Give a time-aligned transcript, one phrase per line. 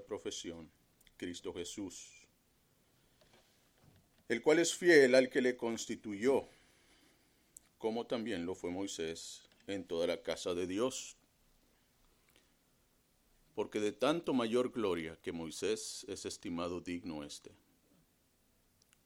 [0.00, 0.70] profesión,
[1.16, 2.22] Cristo Jesús,
[4.28, 6.48] el cual es fiel al que le constituyó,
[7.78, 11.16] como también lo fue Moisés en toda la casa de Dios.
[13.54, 17.52] Porque de tanto mayor gloria que Moisés es estimado digno este,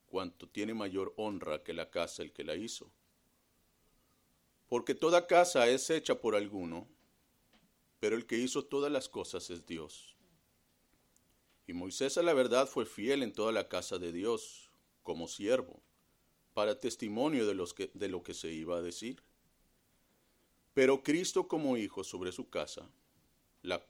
[0.07, 2.91] cuanto tiene mayor honra que la casa el que la hizo.
[4.69, 6.87] Porque toda casa es hecha por alguno,
[7.99, 10.16] pero el que hizo todas las cosas es Dios.
[11.67, 14.71] Y Moisés a la verdad fue fiel en toda la casa de Dios,
[15.03, 15.83] como siervo,
[16.55, 19.23] para testimonio de, los que, de lo que se iba a decir.
[20.75, 22.89] Pero Cristo como hijo sobre su casa,
[23.63, 23.85] la,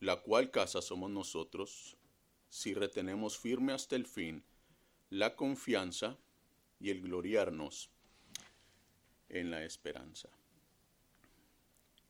[0.00, 1.96] la cual casa somos nosotros,
[2.48, 4.42] si retenemos firme hasta el fin
[5.10, 6.18] la confianza
[6.80, 7.90] y el gloriarnos
[9.28, 10.28] en la esperanza.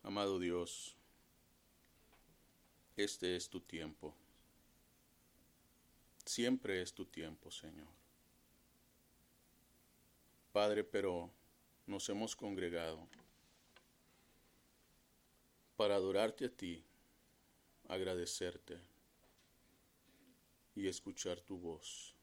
[0.03, 0.95] Amado Dios,
[2.95, 4.15] este es tu tiempo.
[6.29, 7.87] Siempre es tu tiempo, Señor.
[10.51, 11.33] Padre, pero
[11.87, 13.07] nos hemos congregado
[15.75, 16.85] para adorarte a ti,
[17.87, 18.79] agradecerte
[20.75, 22.13] y escuchar tu voz,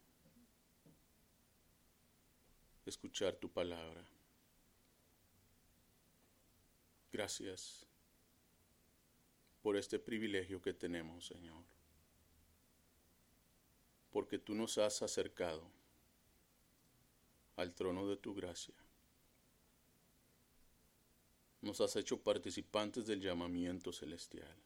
[2.85, 4.07] escuchar tu palabra.
[7.11, 7.85] Gracias
[9.63, 11.76] por este privilegio que tenemos, Señor,
[14.17, 15.71] porque tú nos has acercado
[17.57, 18.75] al trono de tu gracia.
[21.61, 24.57] Nos has hecho participantes del llamamiento celestial.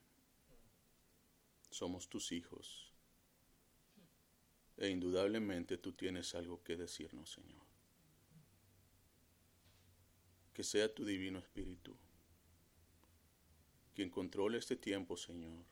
[1.69, 2.93] Somos tus hijos.
[4.77, 7.65] E indudablemente tú tienes algo que decirnos, Señor.
[10.53, 11.93] Que sea tu divino espíritu
[13.93, 15.65] quien controle este tiempo, Señor.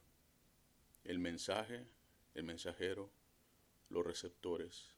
[1.06, 1.88] El mensaje,
[2.34, 3.10] el mensajero,
[3.90, 4.94] los receptores.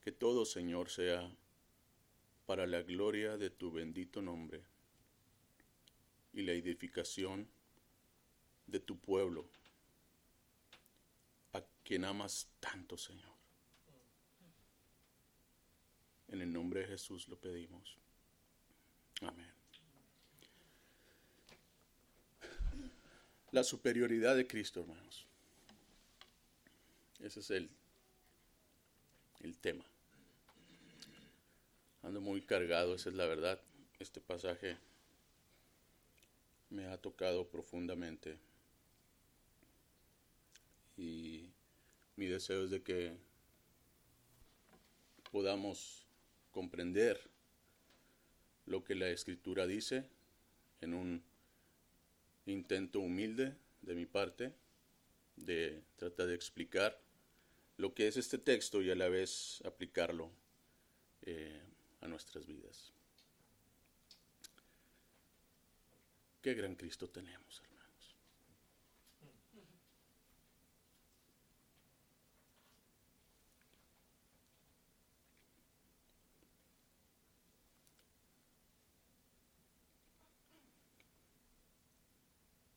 [0.00, 1.30] Que todo, Señor, sea
[2.46, 4.64] para la gloria de tu bendito nombre
[6.32, 7.48] y la edificación
[8.66, 9.48] de tu pueblo,
[11.52, 13.34] a quien amas tanto, Señor.
[16.28, 17.96] En el nombre de Jesús lo pedimos.
[19.22, 19.52] Amén.
[23.52, 25.26] La superioridad de Cristo, hermanos.
[27.20, 27.70] Ese es el,
[29.40, 29.84] el tema.
[32.02, 33.60] Ando muy cargado, esa es la verdad.
[33.98, 34.76] Este pasaje
[36.70, 38.38] me ha tocado profundamente.
[40.96, 41.50] Y
[42.16, 43.16] mi deseo es de que
[45.30, 46.06] podamos
[46.50, 47.20] comprender
[48.66, 50.04] lo que la escritura dice
[50.80, 51.22] en un
[52.46, 54.52] intento humilde de mi parte
[55.36, 57.05] de tratar de explicar
[57.78, 60.30] lo que es este texto y a la vez aplicarlo
[61.22, 61.62] eh,
[62.00, 62.92] a nuestras vidas.
[66.40, 68.16] Qué gran Cristo tenemos, hermanos.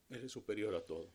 [0.09, 1.11] Él es superior a todo.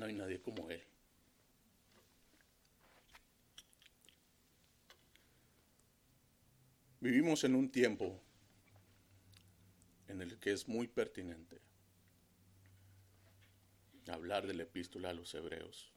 [0.00, 0.82] No hay nadie como Él.
[7.00, 8.18] Vivimos en un tiempo
[10.08, 11.60] en el que es muy pertinente
[14.08, 15.92] hablar de la epístola a los hebreos.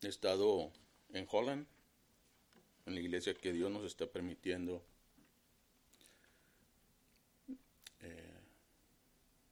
[0.00, 0.72] He estado
[1.10, 1.66] en Holland,
[2.86, 4.82] en la iglesia que Dios nos está permitiendo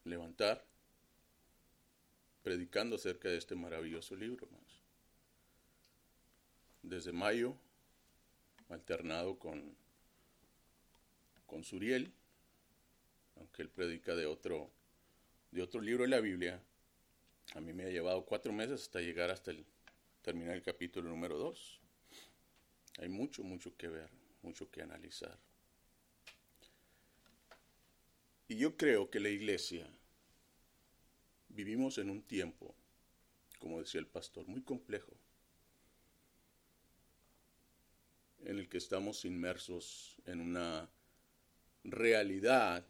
[0.09, 0.65] levantar,
[2.43, 4.47] predicando acerca de este maravilloso libro.
[4.47, 4.83] Hermanos.
[6.83, 7.57] Desde mayo,
[8.69, 9.75] alternado con,
[11.47, 12.13] con Suriel,
[13.37, 14.71] aunque él predica de otro,
[15.51, 16.61] de otro libro de la Biblia,
[17.55, 19.65] a mí me ha llevado cuatro meses hasta llegar hasta el
[20.23, 21.81] terminar el capítulo número dos.
[22.99, 24.11] Hay mucho, mucho que ver,
[24.43, 25.39] mucho que analizar.
[28.49, 29.87] Y yo creo que la iglesia
[31.49, 32.75] vivimos en un tiempo,
[33.59, 35.13] como decía el pastor, muy complejo,
[38.45, 40.89] en el que estamos inmersos en una
[41.85, 42.85] realidad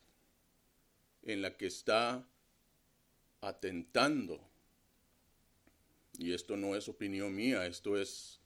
[1.23, 2.27] en la que está
[3.41, 4.41] atentando,
[6.19, 8.41] y esto no es opinión mía, esto es,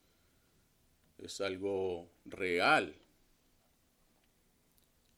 [1.19, 2.94] es algo real,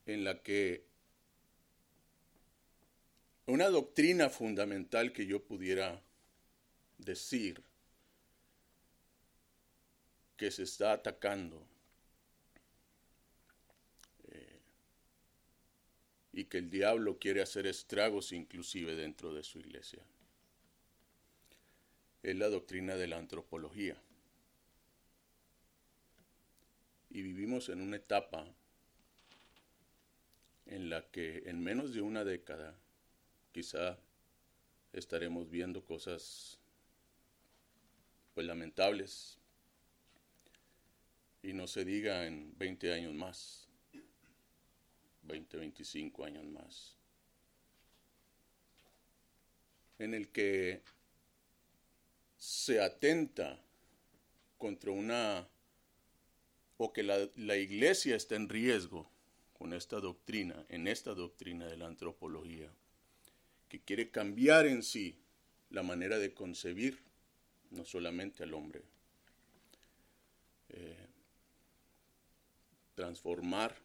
[0.07, 0.85] en la que
[3.47, 6.01] una doctrina fundamental que yo pudiera
[6.99, 7.63] decir
[10.37, 11.63] que se está atacando
[14.29, 14.59] eh,
[16.33, 20.03] y que el diablo quiere hacer estragos inclusive dentro de su iglesia.
[22.23, 23.97] Es la doctrina de la antropología.
[27.11, 28.47] Y vivimos en una etapa
[30.67, 32.75] en la que en menos de una década
[33.55, 33.97] quizá
[34.93, 36.59] estaremos viendo cosas
[38.35, 39.39] pues lamentables.
[41.43, 43.69] Y no se diga en 20 años más,
[45.23, 46.97] 20, 25 años más,
[49.99, 50.83] en el que
[52.37, 53.63] se atenta
[54.59, 55.47] contra una,
[56.79, 59.09] o que la, la iglesia está en riesgo
[59.53, 62.73] con esta doctrina, en esta doctrina de la antropología,
[63.69, 65.19] que quiere cambiar en sí
[65.71, 67.03] la manera de concebir
[67.71, 68.83] no solamente al hombre,
[70.69, 71.09] eh,
[72.95, 73.77] transformar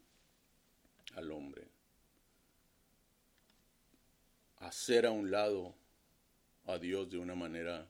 [1.16, 1.68] al hombre,
[4.58, 5.76] hacer a un lado
[6.66, 7.90] a Dios de una manera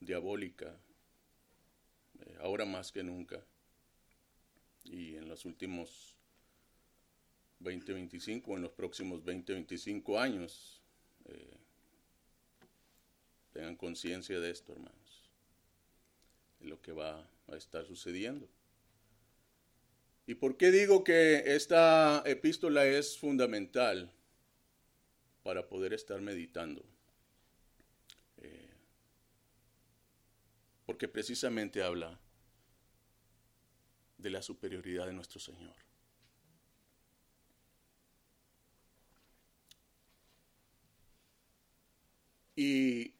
[0.00, 0.76] diabólica,
[2.20, 3.44] eh, ahora más que nunca,
[4.84, 6.14] y en los últimos
[7.60, 10.80] 20, 25, en los próximos 20, 25 años,
[11.24, 11.56] eh,
[13.52, 15.30] tengan conciencia de esto, hermanos,
[16.60, 18.48] de lo que va a estar sucediendo.
[20.26, 24.12] ¿Y por qué digo que esta epístola es fundamental
[25.42, 26.84] para poder estar meditando?
[28.36, 28.68] Eh,
[30.84, 32.20] porque precisamente habla
[34.18, 35.87] de la superioridad de nuestro Señor.
[42.60, 43.14] Y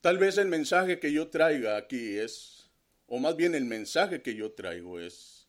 [0.00, 2.68] tal vez el mensaje que yo traiga aquí es,
[3.06, 5.46] o más bien el mensaje que yo traigo es,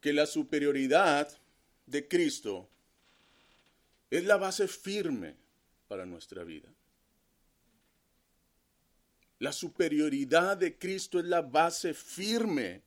[0.00, 1.36] que la superioridad
[1.86, 2.68] de Cristo
[4.08, 5.34] es la base firme
[5.88, 6.68] para nuestra vida.
[9.40, 12.82] La superioridad de Cristo es la base firme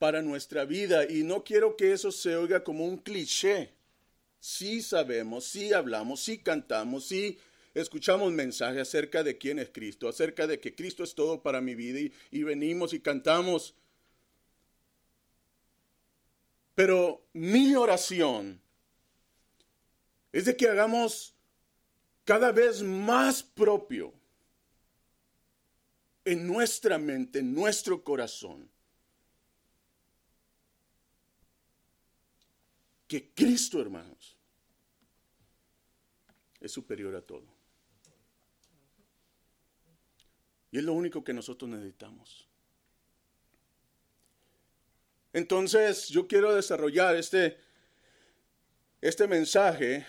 [0.00, 3.70] para nuestra vida y no quiero que eso se oiga como un cliché.
[4.40, 7.38] Sí sabemos, sí hablamos, sí cantamos, sí
[7.82, 11.74] escuchamos mensajes acerca de quién es Cristo, acerca de que Cristo es todo para mi
[11.74, 13.74] vida y, y venimos y cantamos
[16.76, 18.60] pero mi oración
[20.30, 21.34] es de que hagamos
[22.22, 24.12] cada vez más propio
[26.22, 28.68] en nuestra mente, en nuestro corazón,
[33.08, 34.36] que Cristo, hermanos,
[36.60, 37.55] es superior a todo.
[40.76, 42.46] Y es lo único que nosotros necesitamos.
[45.32, 47.56] Entonces yo quiero desarrollar este,
[49.00, 50.06] este mensaje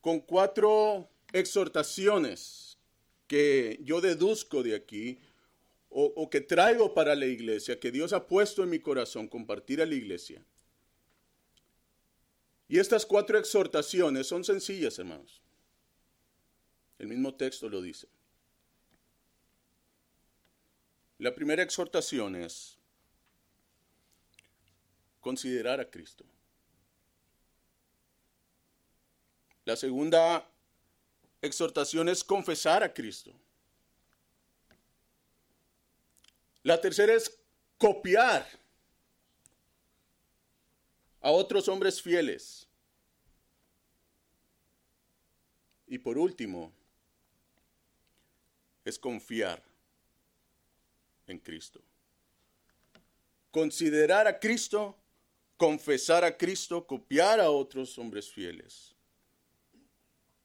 [0.00, 2.78] con cuatro exhortaciones
[3.26, 5.18] que yo deduzco de aquí
[5.88, 9.82] o, o, que traigo para la iglesia, que Dios ha puesto en mi corazón compartir
[9.82, 10.40] a la iglesia.
[12.68, 15.42] Y estas cuatro exhortaciones son sencillas, hermanos.
[16.96, 18.13] El mismo texto lo dice.
[21.24, 22.76] La primera exhortación es,
[25.22, 26.22] considerar a Cristo.
[29.64, 30.46] La segunda
[31.40, 33.32] exhortación es confesar a Cristo.
[36.62, 37.34] La tercera es
[37.78, 38.46] copiar
[41.22, 42.68] a otros hombres fieles.
[45.86, 46.70] Y por último,
[48.84, 49.73] es confiar
[51.26, 51.80] en Cristo.
[53.50, 54.96] Considerar a Cristo
[55.56, 58.94] confesar a Cristo, copiar a otros hombres fieles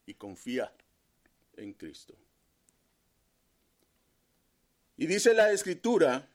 [0.06, 0.74] y confiar
[1.58, 2.16] en Cristo.
[4.98, 6.28] Y dice la escritura,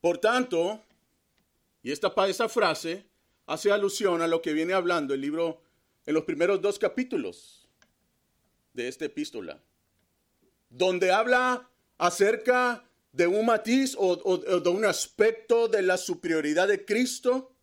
[0.00, 0.80] por tanto,
[1.82, 3.04] y esta, esa frase
[3.46, 5.60] hace alusión a lo que viene hablando el libro
[6.06, 7.68] en los primeros dos capítulos
[8.74, 9.60] de esta epístola,
[10.70, 17.54] donde habla acerca de un matiz o, de un aspecto de la superioridad de Cristo.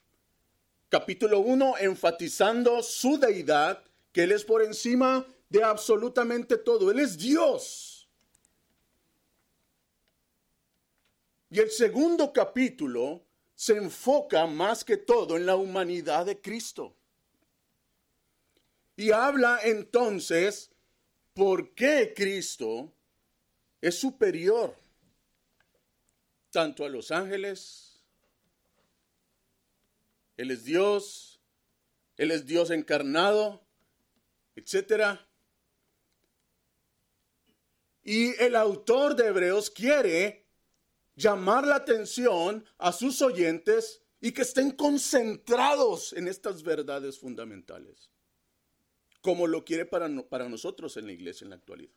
[0.89, 6.91] Capítulo 1, enfatizando su deidad, que Él es por encima de absolutamente todo.
[6.91, 8.07] Él es Dios.
[11.51, 13.23] Y el segundo capítulo
[13.55, 16.95] se enfoca más que todo en la humanidad de Cristo.
[18.95, 20.71] Y habla entonces
[21.33, 22.93] por qué Cristo
[23.81, 24.75] es superior
[26.51, 28.03] tanto a los ángeles,
[30.37, 31.39] Él es Dios,
[32.17, 33.65] Él es Dios encarnado,
[34.55, 35.19] etc.
[38.03, 40.47] Y el autor de Hebreos quiere
[41.15, 48.09] llamar la atención a sus oyentes y que estén concentrados en estas verdades fundamentales,
[49.21, 51.93] como lo quiere para, para nosotros en la iglesia en la actualidad.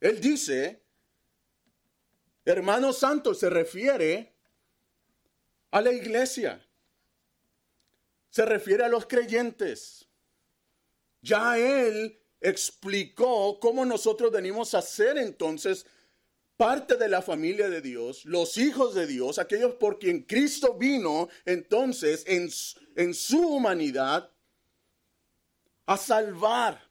[0.00, 0.82] Él dice,
[2.44, 4.34] hermano santo, se refiere
[5.70, 6.64] a la iglesia,
[8.30, 10.08] se refiere a los creyentes.
[11.20, 15.84] Ya él explicó cómo nosotros venimos a ser entonces
[16.56, 21.28] parte de la familia de Dios, los hijos de Dios, aquellos por quien Cristo vino
[21.44, 22.48] entonces en,
[22.96, 24.30] en su humanidad
[25.86, 26.87] a salvar.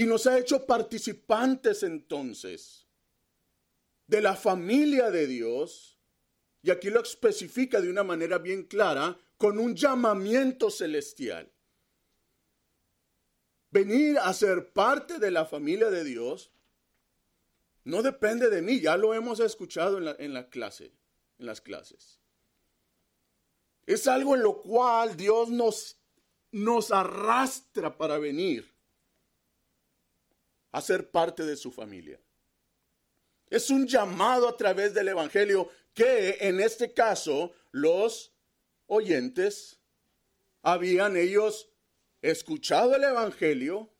[0.00, 2.86] Y nos ha hecho participantes entonces
[4.06, 5.98] de la familia de Dios.
[6.62, 11.52] Y aquí lo especifica de una manera bien clara con un llamamiento celestial
[13.70, 16.50] venir a ser parte de la familia de Dios
[17.84, 20.92] no depende de mí, ya lo hemos escuchado en la, en la clase,
[21.38, 22.20] en las clases.
[23.86, 25.98] Es algo en lo cual Dios nos,
[26.52, 28.69] nos arrastra para venir
[30.72, 32.20] a ser parte de su familia.
[33.48, 38.32] Es un llamado a través del Evangelio que en este caso los
[38.86, 39.80] oyentes
[40.62, 41.68] habían ellos
[42.22, 43.90] escuchado el Evangelio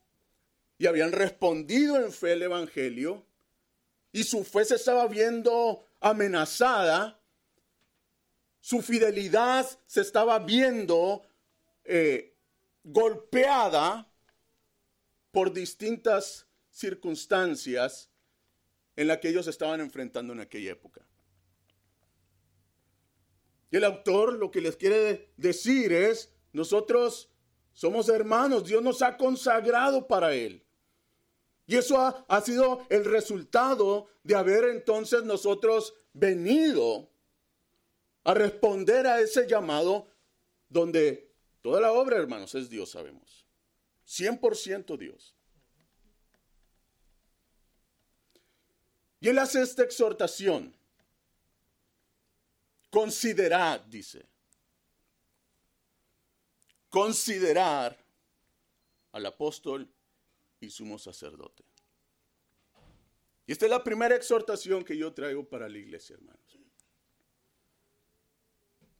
[0.79, 3.27] y habían respondido en fe el Evangelio
[4.12, 7.21] y su fe se estaba viendo amenazada,
[8.61, 11.23] su fidelidad se estaba viendo
[11.85, 12.35] eh,
[12.83, 14.11] golpeada
[15.31, 16.47] por distintas
[16.81, 18.11] circunstancias
[18.97, 21.07] en las que ellos estaban enfrentando en aquella época.
[23.71, 27.31] Y el autor lo que les quiere decir es, nosotros
[27.73, 30.65] somos hermanos, Dios nos ha consagrado para Él.
[31.67, 37.09] Y eso ha, sido el resultado de haber entonces nosotros venido
[38.25, 40.09] a responder a ese llamado
[40.69, 41.33] donde
[41.63, 43.47] toda la obra, hermanos, es Dios, sabemos.
[44.05, 45.37] 100% Dios.
[49.21, 50.75] Y él hace esta exhortación.
[52.91, 54.31] Considerad, dice
[56.91, 57.97] considerar
[59.12, 59.89] al apóstol
[60.61, 61.65] y sumo sacerdote.
[63.47, 66.59] Y esta es la primera exhortación que yo traigo para la iglesia, hermanos.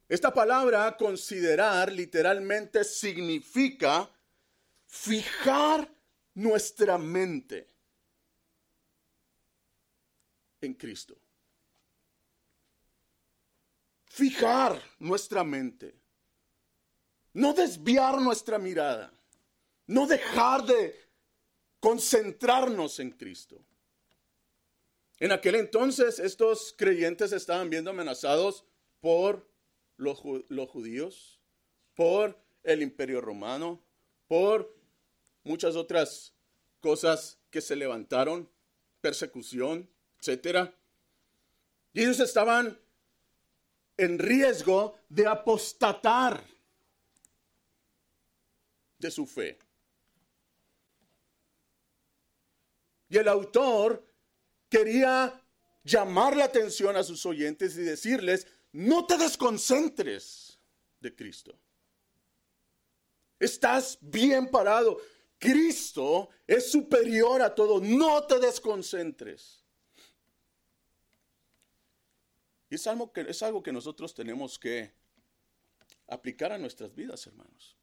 [0.09, 4.09] Esta palabra considerar literalmente significa
[4.85, 5.89] fijar
[6.33, 7.67] nuestra mente
[10.61, 11.17] en Cristo.
[14.05, 15.95] Fijar nuestra mente.
[17.33, 19.11] No desviar nuestra mirada.
[19.87, 20.95] No dejar de
[21.79, 23.63] concentrarnos en Cristo.
[25.19, 28.65] En aquel entonces estos creyentes estaban viendo amenazados
[29.01, 29.47] por
[29.97, 31.39] los, judíos,
[31.93, 33.81] por el imperio romano,
[34.27, 34.75] por
[35.43, 36.33] muchas otras
[36.79, 38.49] cosas que se levantaron,
[38.99, 39.87] persecución,
[40.21, 40.71] etc.
[41.93, 42.79] Y ellos estaban
[43.97, 46.43] en riesgo de apostatar
[48.97, 49.57] de su fe.
[53.09, 54.05] Y el autor
[54.69, 55.41] quería
[55.83, 60.59] llamar la atención a sus oyentes y decirles, no te desconcentres
[60.99, 61.59] de Cristo.
[63.37, 64.99] Estás bien parado.
[65.37, 67.81] Cristo es superior a todo.
[67.81, 69.60] No te desconcentres.
[72.71, 74.93] Y es algo que, es algo que nosotros tenemos que
[76.07, 77.75] aplicar a nuestras vidas, hermanos.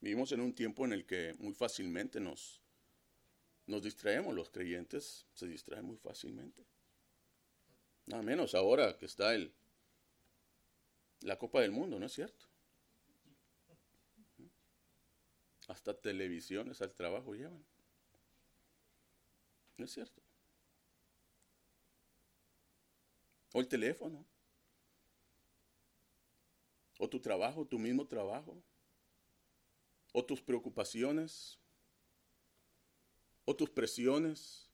[0.00, 2.60] Vivimos en un tiempo en el que muy fácilmente nos,
[3.68, 6.66] nos distraemos, los creyentes se distraen muy fácilmente.
[8.06, 9.54] Nada menos ahora que está el,
[11.20, 12.46] la Copa del Mundo, ¿no es cierto?
[15.68, 17.64] Hasta televisiones al trabajo llevan.
[19.76, 20.25] ¿No es cierto?
[23.56, 24.22] O el teléfono.
[26.98, 28.54] O tu trabajo, tu mismo trabajo
[30.12, 31.58] o tus preocupaciones
[33.46, 34.68] o tus presiones.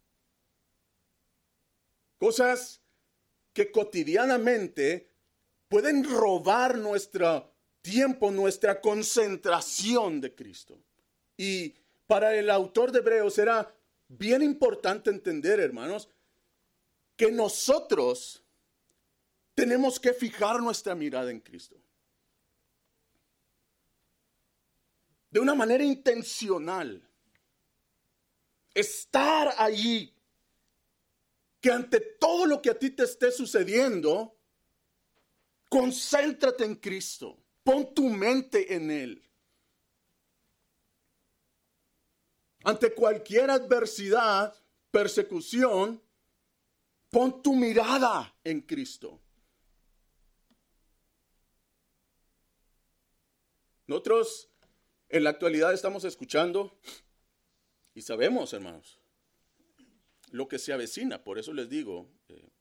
[2.18, 2.80] Cosas
[3.52, 5.08] que cotidianamente
[5.68, 10.76] pueden robar nuestro tiempo, nuestra concentración de Cristo.
[11.36, 11.72] Y
[12.08, 13.72] para el autor de Hebreos era
[14.08, 16.08] bien importante entender, hermanos,
[17.16, 18.41] que nosotros
[19.54, 21.76] tenemos que fijar nuestra mirada en Cristo.
[25.30, 27.02] De una manera intencional.
[28.74, 30.14] Estar allí.
[31.60, 34.36] Que ante todo lo que a ti te esté sucediendo,
[35.68, 37.38] concéntrate en Cristo.
[37.62, 39.30] Pon tu mente en Él.
[42.64, 44.54] Ante cualquier adversidad,
[44.90, 46.02] persecución,
[47.10, 49.20] pon tu mirada en Cristo.
[53.92, 54.48] Nosotros
[55.10, 56.80] en la actualidad estamos escuchando
[57.94, 58.98] y sabemos, hermanos,
[60.30, 61.22] lo que se avecina.
[61.22, 62.08] Por eso les digo,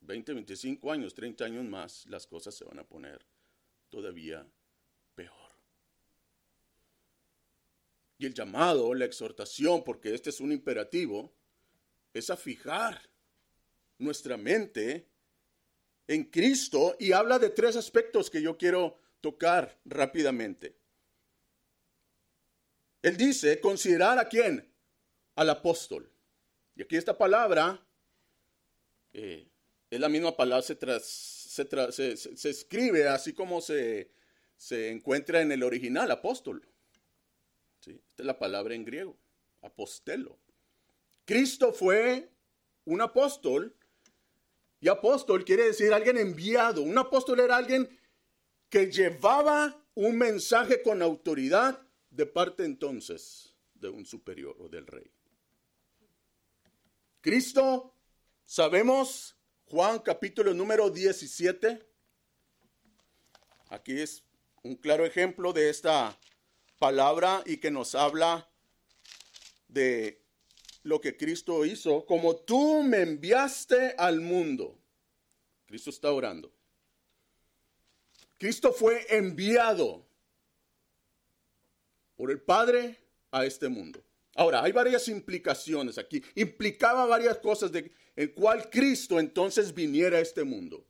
[0.01, 3.25] 20, 25 años, 30 años más, las cosas se van a poner
[3.87, 4.45] todavía
[5.15, 5.53] peor.
[8.17, 11.33] Y el llamado, la exhortación, porque este es un imperativo,
[12.13, 13.09] es a fijar
[13.99, 15.07] nuestra mente
[16.07, 20.80] en Cristo y habla de tres aspectos que yo quiero tocar rápidamente.
[23.01, 24.71] Él dice, considerar a quién?
[25.35, 26.11] Al apóstol.
[26.75, 27.83] Y aquí esta palabra
[29.13, 29.47] eh,
[29.89, 34.11] es la misma palabra, se, se, escribe así como se,
[34.55, 36.65] se encuentra en el original, apóstol.
[37.79, 39.17] Esta es la palabra en griego,
[39.61, 40.37] apostelo.
[41.25, 42.29] Cristo fue
[42.85, 43.75] un apóstol
[44.79, 46.81] y apóstol quiere decir alguien enviado.
[46.81, 47.89] Un apóstol era alguien
[48.69, 55.09] que llevaba un mensaje con autoridad de parte entonces de un superior o del rey.
[57.21, 57.95] Cristo,
[58.45, 61.87] sabemos, Juan capítulo número 17,
[63.69, 64.23] aquí es
[64.63, 66.19] un claro ejemplo de esta
[66.77, 68.51] palabra y que nos habla
[69.67, 70.21] de
[70.83, 74.77] lo que Cristo hizo, como tú me enviaste al mundo.
[75.65, 76.51] Cristo está orando.
[78.37, 80.10] Cristo fue enviado
[82.21, 82.99] por el Padre
[83.31, 83.99] a este mundo.
[84.35, 86.23] Ahora, hay varias implicaciones aquí.
[86.35, 90.85] Implicaba varias cosas de el cual Cristo entonces viniera a este mundo.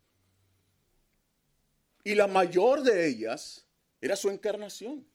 [2.03, 3.65] Y la mayor de ellas
[4.01, 5.07] era su encarnación.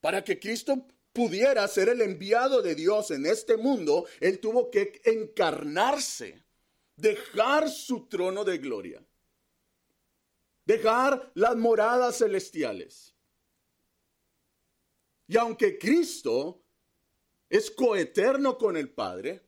[0.00, 5.00] Para que Cristo pudiera ser el enviado de Dios en este mundo, Él tuvo que
[5.04, 6.42] encarnarse,
[6.96, 9.00] dejar su trono de gloria,
[10.64, 13.14] dejar las moradas celestiales.
[15.28, 16.64] Y aunque Cristo
[17.50, 19.46] es coeterno con el Padre,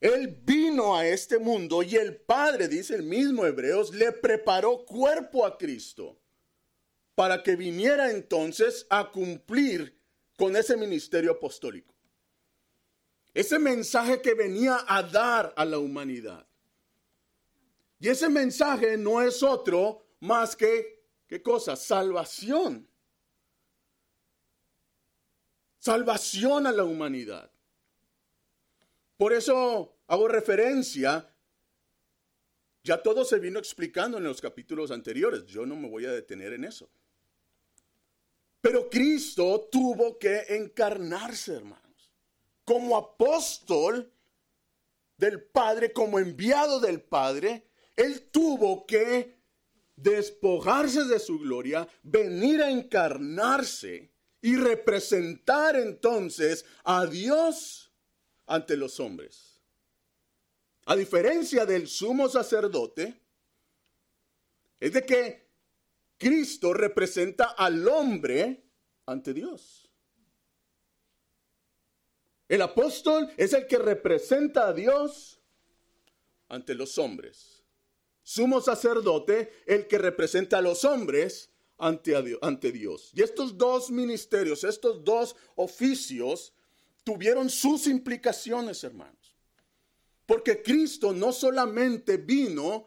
[0.00, 5.44] Él vino a este mundo y el Padre, dice el mismo Hebreos, le preparó cuerpo
[5.44, 6.20] a Cristo
[7.16, 10.00] para que viniera entonces a cumplir
[10.38, 11.94] con ese ministerio apostólico.
[13.34, 16.46] Ese mensaje que venía a dar a la humanidad.
[17.98, 21.76] Y ese mensaje no es otro más que, ¿qué cosa?
[21.76, 22.89] Salvación.
[25.80, 27.50] Salvación a la humanidad.
[29.16, 31.34] Por eso hago referencia,
[32.84, 36.52] ya todo se vino explicando en los capítulos anteriores, yo no me voy a detener
[36.52, 36.90] en eso.
[38.60, 42.12] Pero Cristo tuvo que encarnarse, hermanos,
[42.62, 44.12] como apóstol
[45.16, 49.40] del Padre, como enviado del Padre, Él tuvo que
[49.96, 54.10] despojarse de su gloria, venir a encarnarse
[54.42, 57.92] y representar entonces a Dios
[58.46, 59.60] ante los hombres.
[60.86, 63.20] A diferencia del sumo sacerdote,
[64.80, 65.50] es de que
[66.16, 68.64] Cristo representa al hombre
[69.06, 69.90] ante Dios.
[72.48, 75.40] El apóstol es el que representa a Dios
[76.48, 77.62] ante los hombres.
[78.22, 81.49] Sumo sacerdote, el que representa a los hombres
[81.80, 83.10] ante, Dios.
[83.14, 86.52] Y estos dos ministerios, estos dos oficios,
[87.04, 89.36] tuvieron sus implicaciones, hermanos.
[90.26, 92.86] Porque Cristo no solamente vino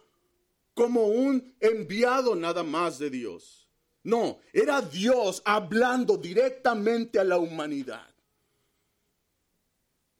[0.74, 3.68] como un enviado nada más de Dios.
[4.04, 8.08] No, era Dios hablando directamente a la humanidad.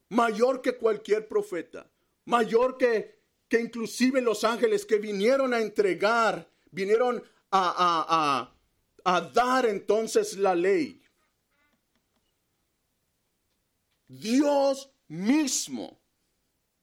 [0.08, 1.90] Mayor que cualquier profeta,
[2.24, 8.53] mayor que, que inclusive los ángeles que vinieron a entregar, vinieron a, a
[9.04, 11.00] dar entonces la ley.
[14.08, 15.98] Dios mismo,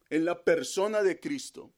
[0.10, 1.72] en la persona de Cristo,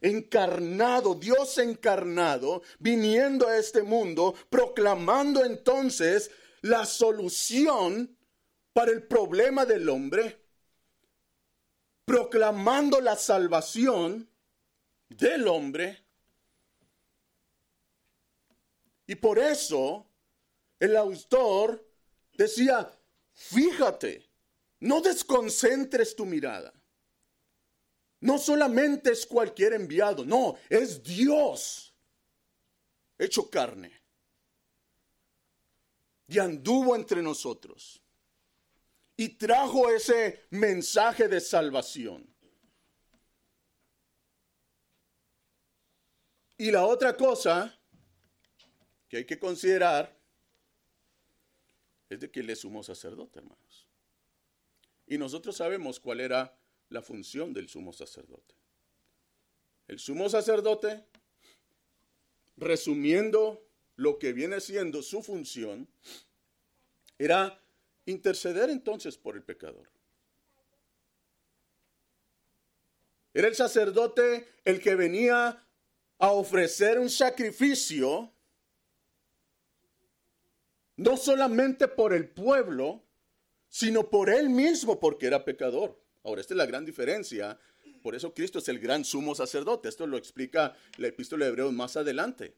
[0.00, 6.30] encarnado, Dios encarnado, viniendo a este mundo, proclamando entonces
[6.62, 8.16] la solución
[8.72, 10.38] para el problema del hombre,
[12.04, 14.28] proclamando la salvación
[15.08, 16.05] del hombre.
[19.06, 20.06] Y por eso
[20.78, 21.86] el autor
[22.34, 22.90] decía,
[23.32, 24.28] fíjate,
[24.80, 26.72] no desconcentres tu mirada.
[28.20, 31.94] No solamente es cualquier enviado, no, es Dios
[33.18, 33.92] hecho carne.
[36.28, 38.02] Y anduvo entre nosotros.
[39.16, 42.26] Y trajo ese mensaje de salvación.
[46.58, 47.78] Y la otra cosa
[49.08, 50.16] que hay que considerar
[52.08, 53.86] es de que él es sumo sacerdote, hermanos.
[55.06, 58.54] Y nosotros sabemos cuál era la función del sumo sacerdote.
[59.88, 61.04] El sumo sacerdote,
[62.56, 63.64] resumiendo
[63.96, 65.88] lo que viene siendo su función,
[67.18, 67.60] era
[68.04, 69.88] interceder entonces por el pecador.
[73.32, 75.62] Era el sacerdote el que venía
[76.18, 78.32] a ofrecer un sacrificio,
[80.96, 83.02] no solamente por el pueblo,
[83.68, 86.00] sino por él mismo, porque era pecador.
[86.24, 87.58] Ahora, esta es la gran diferencia.
[88.02, 89.88] Por eso Cristo es el gran sumo sacerdote.
[89.88, 92.54] Esto lo explica la epístola de Hebreos más adelante.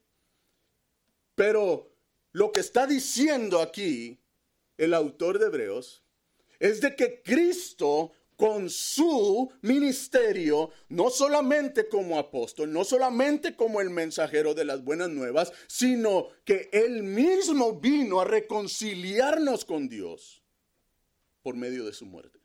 [1.35, 1.91] Pero
[2.31, 4.19] lo que está diciendo aquí
[4.77, 6.03] el autor de Hebreos
[6.59, 13.89] es de que Cristo con su ministerio, no solamente como apóstol, no solamente como el
[13.89, 20.41] mensajero de las buenas nuevas, sino que él mismo vino a reconciliarnos con Dios
[21.41, 22.39] por medio de su muerte.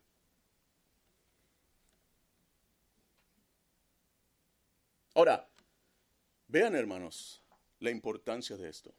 [5.15, 5.49] Ahora,
[6.49, 7.41] vean hermanos
[7.79, 8.93] la importancia de esto.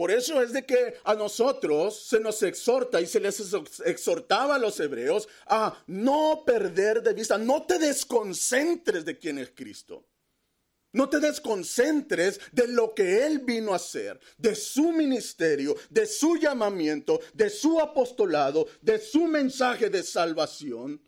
[0.00, 3.38] Por eso es de que a nosotros se nos exhorta y se les
[3.84, 9.50] exhortaba a los hebreos a no perder de vista, no te desconcentres de quién es
[9.50, 10.06] Cristo.
[10.94, 16.38] No te desconcentres de lo que Él vino a hacer, de su ministerio, de su
[16.38, 20.98] llamamiento, de su apostolado, de su mensaje de salvación.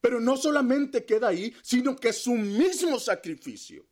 [0.00, 3.86] Pero no solamente queda ahí, sino que su mismo sacrificio.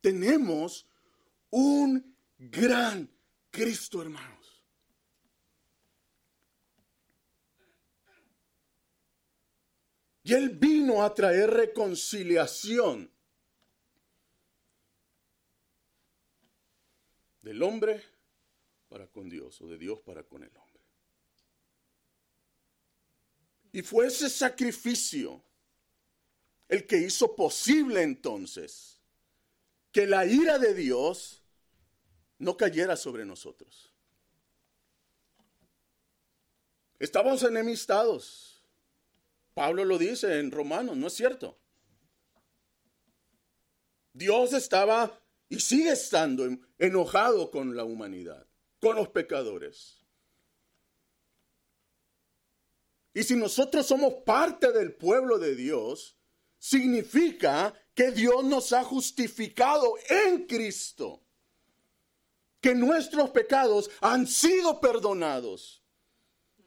[0.00, 0.86] Tenemos
[1.52, 3.08] un gran
[3.50, 4.42] Cristo, hermano.
[10.24, 13.10] Y Él vino a traer reconciliación
[17.42, 18.02] del hombre
[18.88, 20.80] para con Dios o de Dios para con el hombre.
[23.72, 25.42] Y fue ese sacrificio
[26.68, 29.00] el que hizo posible entonces
[29.90, 31.41] que la ira de Dios
[32.42, 33.92] no cayera sobre nosotros.
[36.98, 38.52] Estábamos enemistados
[39.54, 41.58] Pablo lo dice en Romanos, ¿no es cierto?
[44.14, 48.46] Dios estaba y sigue estando enojado con la humanidad,
[48.80, 49.98] con los pecadores.
[53.14, 56.16] Y si nosotros somos parte del pueblo de Dios,
[56.58, 61.22] significa que Dios nos ha justificado en Cristo,
[62.62, 65.82] que nuestros pecados han sido perdonados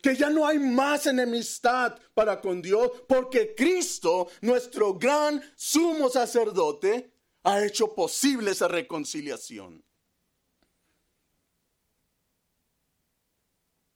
[0.05, 7.11] que ya no hay más enemistad para con Dios, porque Cristo, nuestro gran sumo sacerdote,
[7.41, 9.83] ha hecho posible esa reconciliación.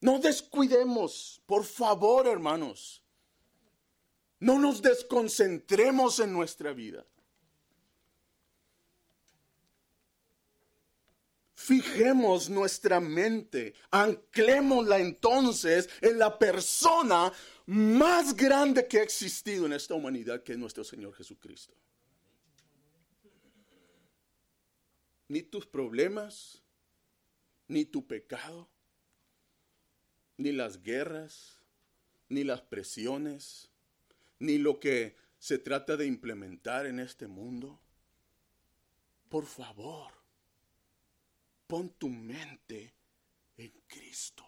[0.00, 3.04] No descuidemos, por favor, hermanos.
[4.40, 7.06] No nos desconcentremos en nuestra vida.
[11.60, 17.30] Fijemos nuestra mente, anclémosla entonces en la persona
[17.66, 21.74] más grande que ha existido en esta humanidad, que es nuestro Señor Jesucristo.
[25.28, 26.62] Ni tus problemas,
[27.68, 28.66] ni tu pecado,
[30.38, 31.58] ni las guerras,
[32.30, 33.70] ni las presiones,
[34.38, 37.78] ni lo que se trata de implementar en este mundo.
[39.28, 40.19] Por favor,
[41.70, 42.92] Pon tu mente
[43.56, 44.44] en Cristo.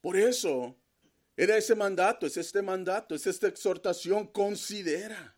[0.00, 0.74] Por eso
[1.36, 4.28] era ese mandato, es este mandato, es esta exhortación.
[4.28, 5.36] Considera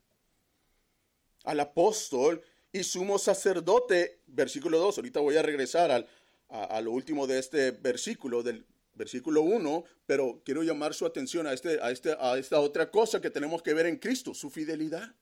[1.43, 6.07] al apóstol y sumo sacerdote, versículo 2, ahorita voy a regresar al,
[6.49, 11.55] a, lo último de este versículo, del versículo 1, pero quiero llamar su atención a,
[11.55, 15.13] este, a, este, a esta otra cosa que tenemos que ver en Cristo, su fidelidad,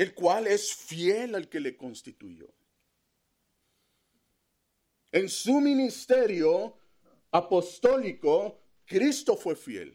[0.00, 2.48] el cual es fiel al que le constituyó.
[5.12, 6.74] En su ministerio
[7.30, 9.94] apostólico, Cristo fue fiel.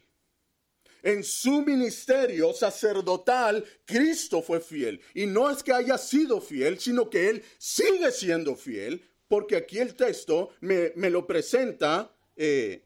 [1.02, 5.00] En su ministerio sacerdotal, Cristo fue fiel.
[5.12, 9.80] Y no es que haya sido fiel, sino que Él sigue siendo fiel, porque aquí
[9.80, 12.84] el texto me, lo presenta eh,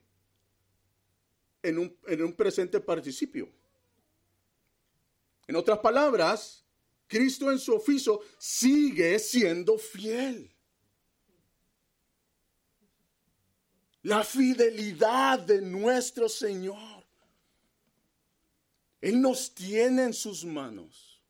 [1.62, 3.46] en, un, en un presente participio.
[5.46, 6.64] En otras palabras,
[7.10, 10.48] Cristo en su oficio sigue siendo fiel.
[14.02, 17.04] La fidelidad de nuestro Señor.
[19.00, 21.20] Él nos tiene en sus manos.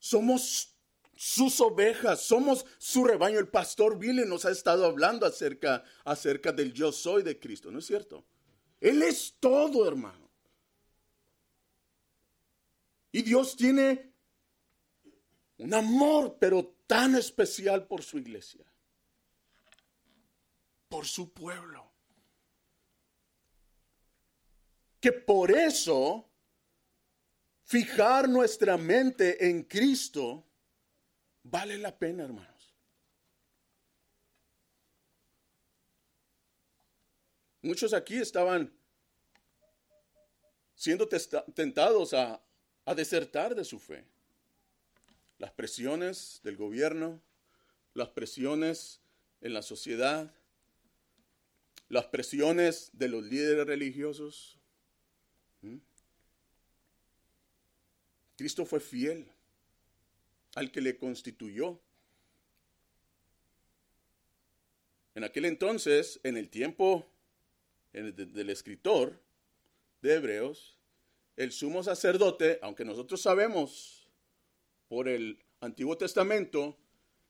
[0.00, 0.74] Somos
[1.14, 3.38] sus ovejas, somos su rebaño.
[3.38, 7.78] El pastor Billy nos ha estado hablando acerca, acerca del yo soy de Cristo, ¿no
[7.78, 8.24] es cierto?
[8.80, 10.28] Él es todo, hermano.
[13.12, 14.11] Y Dios tiene
[15.62, 18.64] un amor, pero tan especial por su iglesia
[20.92, 21.90] por su pueblo.
[25.00, 26.28] Que por eso
[27.64, 30.44] fijar nuestra mente en Cristo
[31.44, 32.74] vale la pena, hermanos.
[37.62, 38.70] Muchos aquí estaban
[40.74, 42.44] siendo tentados a,
[42.84, 44.04] a desertar de su fe.
[45.42, 47.20] Las presiones del gobierno,
[47.94, 49.00] las presiones
[49.40, 50.32] en la sociedad,
[51.88, 54.56] las presiones de los líderes religiosos.
[55.62, 55.78] ¿Mm?
[58.36, 59.26] Cristo fue fiel
[60.54, 61.80] al que le constituyó.
[65.16, 67.04] En aquel entonces, en el tiempo
[67.92, 69.20] del escritor
[70.02, 70.78] de Hebreos,
[71.34, 74.01] el sumo sacerdote, aunque nosotros sabemos
[74.92, 76.76] por el Antiguo Testamento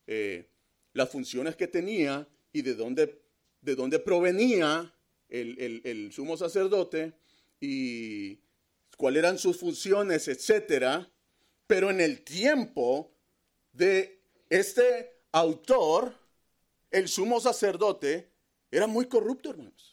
[0.09, 0.51] eh,
[0.95, 3.23] las funciones que tenía y de dónde
[3.61, 4.93] de dónde provenía
[5.29, 7.13] el, sumo sacerdote
[7.61, 8.41] y
[8.97, 11.09] cuáles eran sus funciones, etcétera.
[11.69, 13.15] Pero en el tiempo
[13.73, 14.21] de
[14.51, 16.13] este autor,
[16.91, 18.29] el sumo sacerdote
[18.73, 19.92] era muy corrupto, hermanos.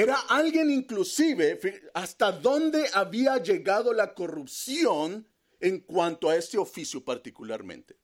[0.00, 1.60] Era alguien inclusive,
[1.92, 7.98] hasta dónde había llegado la corrupción en cuanto a este oficio particularmente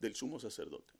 [0.00, 0.96] del sumo sacerdote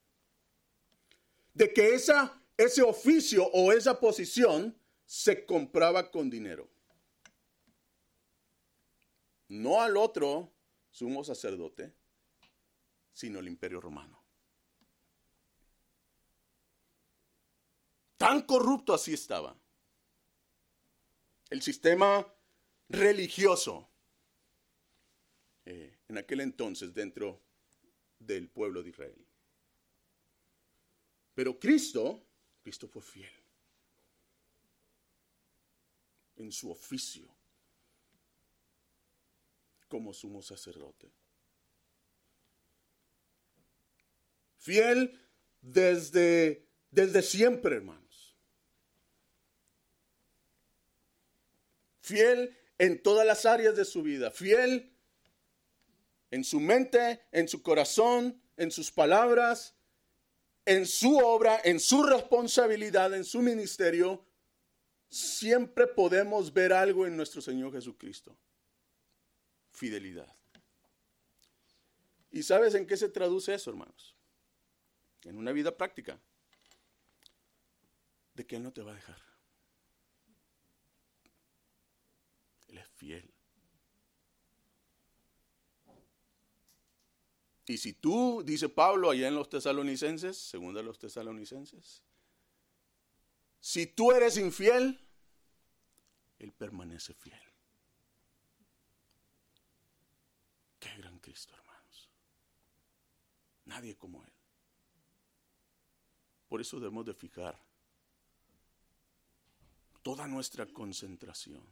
[1.57, 6.69] de que esa, ese oficio o esa posición se compraba con dinero.
[9.49, 10.53] No al otro
[10.91, 11.95] sumo sacerdote,
[13.15, 14.23] sino el imperio romano.
[18.19, 19.57] Tan corrupto así estaba.
[21.51, 22.27] El sistema
[22.89, 23.89] religioso
[25.65, 27.43] eh, en aquel entonces dentro
[28.19, 29.27] del pueblo de Israel.
[31.35, 32.25] Pero Cristo,
[32.63, 33.33] Cristo fue fiel
[36.37, 37.27] en su oficio
[39.89, 41.11] como sumo sacerdote.
[44.59, 45.21] Fiel
[45.61, 48.06] desde, desde siempre, hermanos.
[52.07, 54.31] Fiel en todas las áreas de su vida.
[54.31, 54.93] Fiel
[56.31, 59.75] en su mente, en su corazón, en sus palabras,
[60.65, 64.25] en su obra, en su responsabilidad, en su ministerio,
[65.09, 68.37] siempre podemos ver algo en nuestro Señor Jesucristo.
[69.73, 70.33] Fidelidad.
[72.31, 74.15] ¿Y sabes en qué se traduce eso, hermanos?
[75.25, 76.21] En una vida práctica.
[78.33, 79.26] De que Él no te va a dejar.
[82.77, 83.35] Él es fiel.
[87.67, 92.03] Y si tú, dice Pablo allá en los tesalonicenses, segunda de los tesalonicenses,
[93.61, 95.01] si tú eres infiel,
[96.39, 97.41] Él permanece fiel.
[100.79, 102.11] Qué gran Cristo, hermanos.
[103.65, 104.33] Nadie como Él.
[106.49, 107.59] Por eso debemos de fijar
[110.03, 111.67] toda nuestra concentración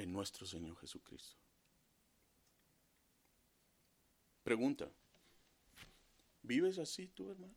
[0.00, 1.36] en nuestro Señor Jesucristo.
[4.42, 4.90] Pregunta,
[6.42, 7.54] ¿vives así tú, hermano?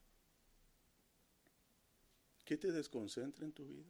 [2.43, 3.89] ¿Qué te desconcentra en tu vida?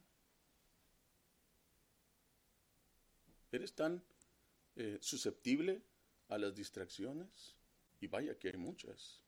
[3.51, 4.03] ¿Eres tan
[4.75, 5.81] eh, susceptible
[6.29, 7.55] a las distracciones
[7.99, 9.21] Y vaya que hay muchas.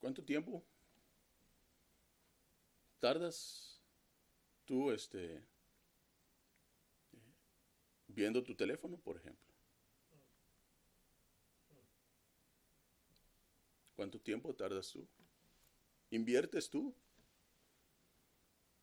[0.00, 0.64] ¿Cuánto tiempo
[2.98, 3.71] tardas
[4.72, 5.44] tú este,
[8.06, 9.52] viendo tu teléfono, por ejemplo?
[13.94, 15.06] ¿Cuánto tiempo tardas tú?
[16.08, 16.94] ¿Inviertes tú?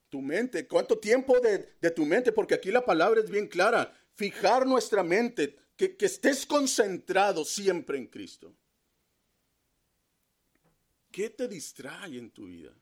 [0.10, 1.58] Tu mente, ¿cuánto tiempo de,
[1.90, 2.32] tu mente?
[2.32, 3.92] Porque aquí la palabra es bien clara.
[4.14, 8.56] Fijar nuestra mente, que, que estés concentrado siempre en Cristo.
[11.10, 12.76] ¿Qué te distrae en tu vida?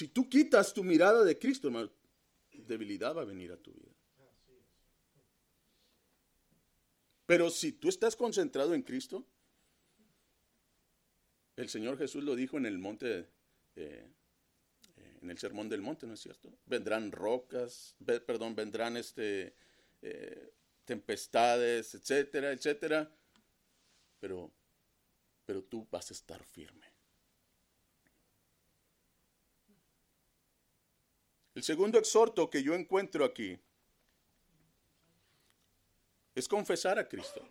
[0.00, 1.90] Si tú quitas tu mirada de Cristo, hermano,
[2.52, 3.92] debilidad va a venir a tu vida.
[7.26, 9.26] Pero si tú estás concentrado en Cristo,
[11.54, 13.28] el Señor Jesús lo dijo en el monte,
[13.76, 14.10] eh,
[15.20, 16.50] en el sermón del monte, ¿no es cierto?
[16.64, 19.54] Vendrán rocas, perdón, vendrán este,
[20.00, 20.54] eh,
[20.86, 23.14] tempestades, etcétera, etcétera.
[24.18, 24.50] Pero,
[25.44, 26.89] pero tú vas a estar firme.
[31.54, 33.58] El segundo exhorto que yo encuentro aquí
[36.34, 37.46] es confesar a Cristo.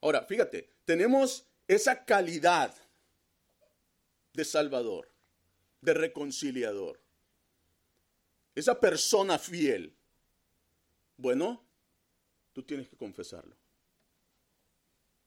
[0.00, 2.74] Ahora, fíjate, tenemos esa calidad
[4.32, 5.10] de Salvador,
[5.80, 7.00] de reconciliador,
[8.54, 9.94] esa persona fiel,
[11.18, 11.62] bueno,
[12.52, 13.54] tú tienes que confesarlo.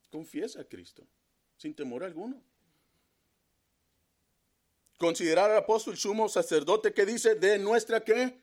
[0.10, 1.08] Confiesa a Cristo,
[1.56, 2.42] sin temor alguno.
[5.00, 8.38] Considerar al apóstol sumo sacerdote que dice de nuestra qué?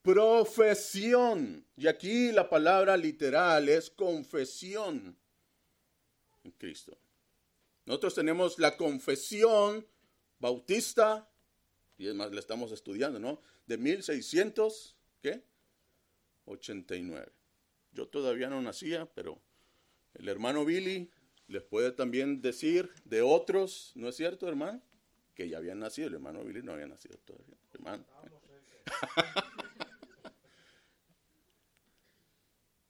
[0.00, 1.66] Profesión.
[1.76, 5.18] Y aquí la palabra literal es confesión
[6.44, 6.96] en Cristo.
[7.84, 9.84] Nosotros tenemos la confesión
[10.38, 11.28] bautista,
[11.98, 13.40] y es más, la estamos estudiando, ¿no?
[13.66, 15.42] De 1600, ¿qué?
[16.44, 17.32] 89.
[17.90, 19.42] Yo todavía no nacía, pero
[20.14, 21.10] el hermano Billy
[21.48, 24.80] les puede también decir de otros, ¿no es cierto, hermano?
[25.34, 28.04] Que ya habían nacido, el hermano Billy no había nacido todavía, hermano.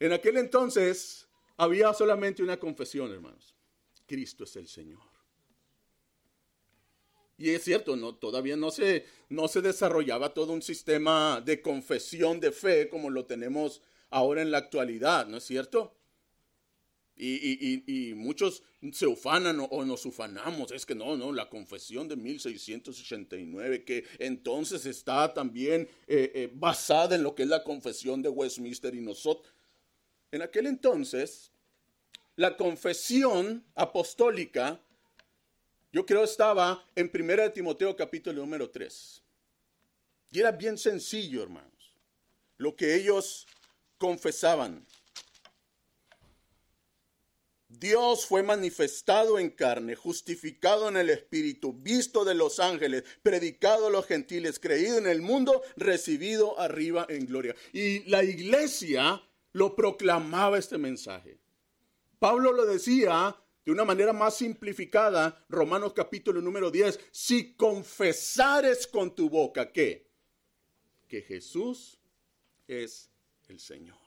[0.01, 3.55] en aquel entonces había solamente una confesión, hermanos.
[4.07, 5.01] Cristo es el Señor.
[7.39, 12.39] Y es cierto, no, todavía no se, no se desarrollaba todo un sistema de confesión
[12.41, 15.97] de fe como lo tenemos ahora en la actualidad, ¿no es cierto?
[17.25, 20.73] Y, muchos se ufanan o, nos ufanamos.
[20.73, 27.15] Es que no, no, la confesión de 1689, que entonces está también eh, eh, basada
[27.15, 29.55] en lo que es la confesión de Westminster y nosotros.
[30.33, 31.53] En aquel entonces,
[32.35, 34.81] la confesión apostólica,
[35.93, 39.23] yo creo estaba en 1 Timoteo capítulo número 3.
[40.33, 41.93] Y era bien sencillo, hermanos,
[42.57, 43.47] lo que ellos
[43.99, 44.85] confesaban.
[47.79, 53.91] Dios fue manifestado en carne, justificado en el Espíritu, visto de los ángeles, predicado a
[53.91, 57.55] los gentiles, creído en el mundo, recibido arriba en gloria.
[57.73, 61.39] Y la iglesia lo proclamaba este mensaje.
[62.19, 69.15] Pablo lo decía de una manera más simplificada, Romanos capítulo número 10, si confesares con
[69.15, 70.11] tu boca que,
[71.09, 71.99] que Jesús
[72.67, 73.11] es
[73.49, 74.02] el Señor.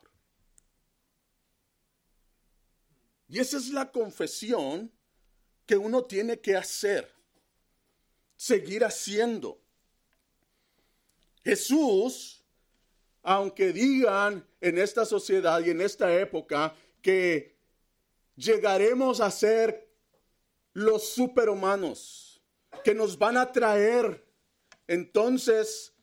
[3.35, 4.89] Y esa es la confesión
[5.65, 7.11] que uno tiene que hacer,
[8.37, 9.59] seguir haciendo.
[11.43, 12.45] Jesús,
[13.23, 17.57] aunque digan en esta sociedad y en esta época que
[18.37, 19.85] llegaremos a ser
[20.71, 22.41] los superhumanos
[22.85, 24.25] que nos van a traer
[24.87, 25.93] entonces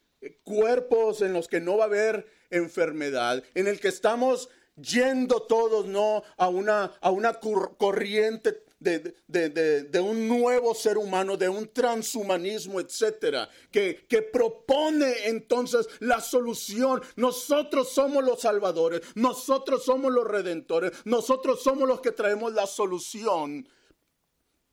[0.43, 5.87] cuerpos en los que no va a haber enfermedad, en el que estamos yendo todos
[5.87, 13.49] no a una, a una corriente de, un nuevo ser humano, de un transhumanismo, etcétera,
[13.71, 17.03] que, que propone entonces la solución.
[17.17, 23.69] Nosotros somos los salvadores, nosotros somos los redentores, nosotros somos los que traemos la solución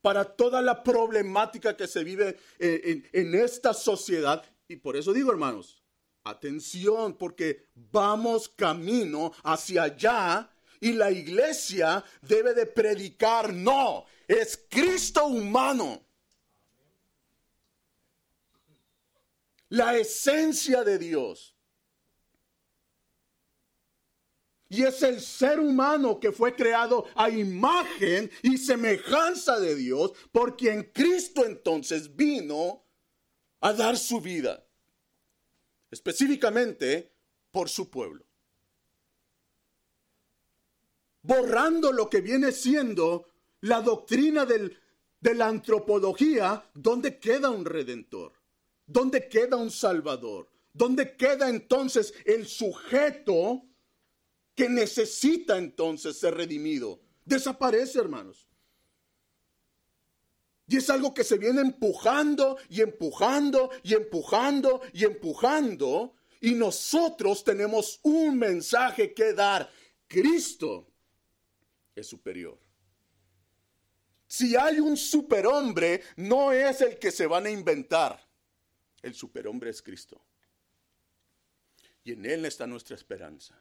[0.02, 4.44] para toda la problemática que se vive en, en esta sociedad.
[4.68, 5.79] Y por eso digo, hermanos,
[6.24, 10.50] atención, porque vamos camino hacia allá
[10.80, 16.06] y la iglesia debe de predicar, no, es Cristo humano.
[19.70, 21.54] La esencia de Dios.
[24.70, 30.56] Y es el ser humano que fue creado a imagen y semejanza de Dios, por
[30.56, 32.86] quien Cristo entonces vino
[33.62, 34.64] a dar su vida.
[35.92, 37.12] Específicamente,
[37.52, 38.26] por su pueblo.
[41.22, 43.28] Borrando lo que viene siendo
[43.62, 48.34] la doctrina de la antropología, ¿dónde queda un redentor?
[48.86, 50.50] ¿Dónde queda un salvador?
[50.74, 53.64] ¿Dónde queda entonces el sujeto
[54.56, 57.00] que necesita entonces ser redimido?
[57.26, 58.49] Desaparece, hermanos.
[60.70, 66.14] Y es algo que se viene empujando y empujando y empujando y empujando.
[66.42, 69.68] Y nosotros tenemos un mensaje que dar.
[70.08, 70.88] Cristo
[71.96, 72.60] es superior.
[74.28, 78.24] Si hay un superhombre, no es el que se van a inventar.
[79.02, 80.24] El superhombre es Cristo.
[82.04, 83.60] Y en Él está nuestra esperanza.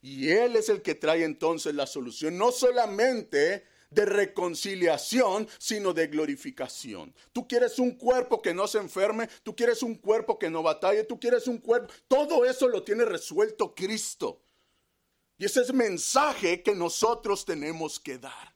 [0.00, 6.08] Y Él es el que trae entonces la solución, no solamente de reconciliación, sino de
[6.08, 7.14] glorificación.
[7.32, 11.04] Tú quieres un cuerpo que no se enferme, tú quieres un cuerpo que no batalle,
[11.04, 14.42] tú quieres un cuerpo, todo eso lo tiene resuelto Cristo.
[15.36, 18.53] Y ese es el mensaje que nosotros tenemos que dar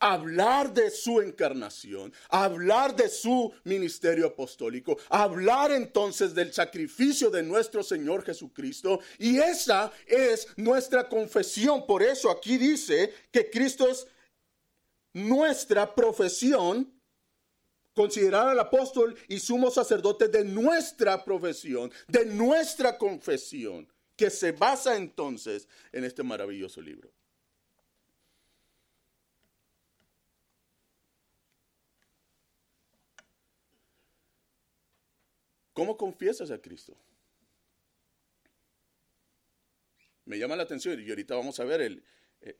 [0.00, 7.82] hablar de su encarnación, hablar de su ministerio apostólico, hablar entonces del sacrificio de nuestro
[7.82, 9.00] Señor Jesucristo.
[9.18, 11.86] Y esa es nuestra confesión.
[11.86, 14.06] Por eso aquí dice que Cristo es
[15.12, 16.92] nuestra profesión,
[17.94, 24.96] considerar al apóstol y sumo sacerdote de nuestra profesión, de nuestra confesión, que se basa
[24.96, 27.12] entonces en este maravilloso libro.
[35.78, 36.96] ¿Cómo confiesas a Cristo?
[40.24, 42.02] Me llama la atención y ahorita vamos a ver
[42.40, 42.56] eh,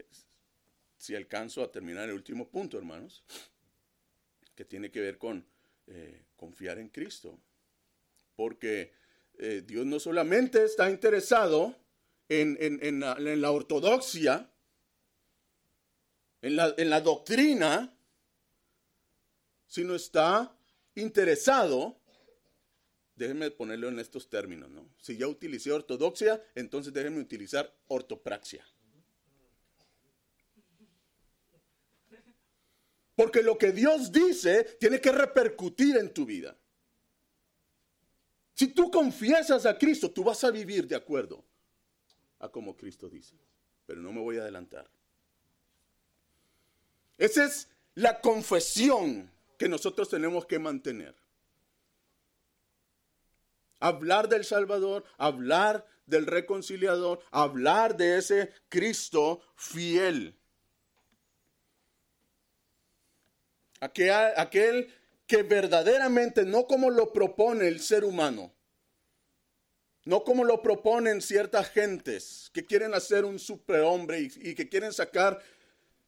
[0.97, 3.25] si alcanzo a terminar el último punto, hermanos,
[4.55, 5.45] que tiene que ver con
[5.89, 7.37] eh, confiar en Cristo.
[8.37, 8.93] Porque
[9.37, 11.75] eh, Dios no solamente está interesado
[12.29, 14.49] en, la, ortodoxia,
[16.41, 17.99] en la, en la doctrina,
[19.67, 20.57] sino está
[20.95, 21.98] interesado
[23.19, 24.89] déjenme ponerlo en estos términos, ¿no?
[25.01, 28.65] Si ya utilicé ortodoxia, entonces déjenme utilizar ortopraxia.
[33.17, 36.57] Porque lo que Dios dice tiene que repercutir en tu vida.
[38.55, 41.45] Si tú confiesas a Cristo, tú vas a vivir de acuerdo
[42.39, 43.35] a como Cristo dice.
[43.87, 44.89] Pero no me voy a adelantar.
[47.17, 51.17] Esa es la confesión que nosotros tenemos que mantener
[53.81, 60.35] hablar del Salvador, hablar del reconciliador, hablar de ese Cristo fiel.
[63.81, 64.93] Aquel,
[65.27, 68.53] que verdaderamente, no como lo propone el ser humano,
[70.05, 74.93] no como lo proponen ciertas gentes que quieren hacer un superhombre y, y que quieren
[74.93, 75.39] sacar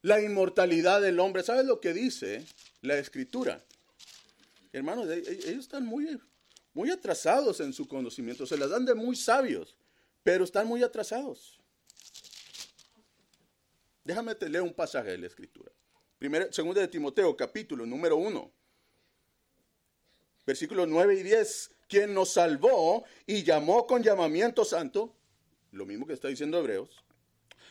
[0.00, 1.42] la inmortalidad del hombre.
[1.42, 2.44] ¿Sabes lo que dice
[2.80, 3.62] la escritura?
[4.72, 6.06] Hermanos, e, ellos están muy
[6.80, 9.76] muy atrasados en su conocimiento, se las dan de muy sabios,
[10.22, 11.60] pero están muy atrasados.
[14.02, 15.70] Déjame te leer un pasaje de la escritura.
[16.18, 18.50] Primero, segundo de Timoteo, capítulo número 1.
[20.46, 21.70] Versículos 9 y 10.
[21.86, 25.14] Quien nos salvó y llamó con llamamiento santo,
[25.72, 27.04] lo mismo que está diciendo Hebreos,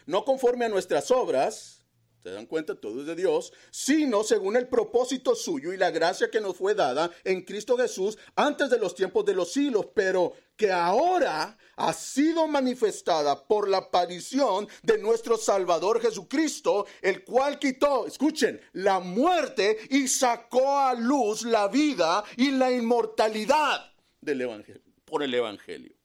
[0.05, 1.78] no conforme a nuestras obras,
[2.21, 6.29] se dan cuenta, todo es de Dios, sino según el propósito suyo y la gracia
[6.29, 10.33] que nos fue dada en Cristo Jesús antes de los tiempos de los siglos, pero
[10.57, 18.05] que ahora ha sido manifestada por la aparición de nuestro Salvador Jesucristo, el cual quitó,
[18.05, 25.23] escuchen, la muerte y sacó a luz la vida y la inmortalidad del Evangelio, por
[25.23, 25.95] el Evangelio.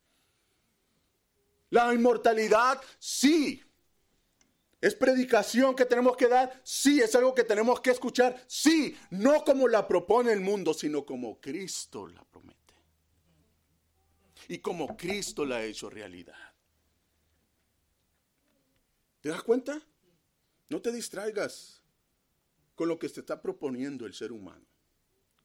[1.70, 3.60] La inmortalidad, sí,
[4.85, 6.61] ¿Es predicación que tenemos que dar?
[6.62, 8.45] Sí, es algo que tenemos que escuchar.
[8.47, 12.74] Sí, no como la propone el mundo, sino como Cristo la promete.
[14.47, 16.37] Y como Cristo la ha hecho realidad.
[19.22, 19.80] ¿Te das cuenta?
[20.68, 21.80] No te distraigas
[22.74, 24.66] con lo que se está proponiendo el ser humano,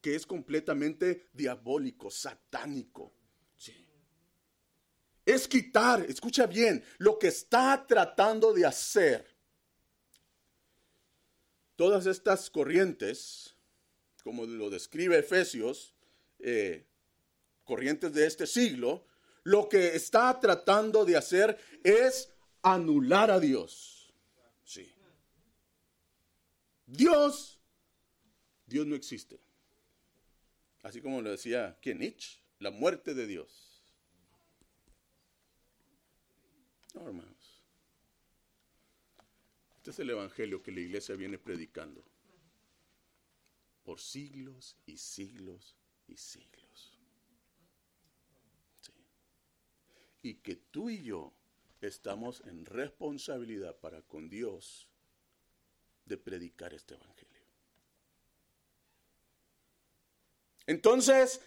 [0.02, 3.14] que es completamente diabólico, satánico.
[3.56, 3.88] Sí.
[5.26, 9.29] Es quitar, escucha bien, lo que está tratando de hacer
[11.80, 13.56] todas estas corrientes,
[14.22, 15.96] como lo describe Efesios,
[16.40, 16.86] eh,
[17.64, 19.06] corrientes de este siglo,
[19.44, 24.14] lo que está tratando de hacer es anular a Dios.
[24.66, 24.92] Sí.
[26.86, 27.62] Dios,
[28.66, 29.40] Dios no existe.
[30.84, 33.82] Así como lo decía que Nietzsche, la muerte de Dios.
[36.94, 37.39] No, hermano.
[39.90, 42.06] Este es el Evangelio que la iglesia viene predicando
[43.84, 45.76] por siglos y siglos
[46.06, 47.00] y siglos.
[50.22, 51.34] Y que tú y yo
[51.82, 54.88] estamos en responsabilidad para con Dios
[56.06, 57.42] de predicar este Evangelio.
[60.68, 61.42] Entonces,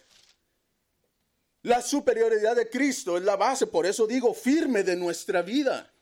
[1.61, 5.92] la superioridad de Cristo es la base, por eso digo, firme de nuestra vida.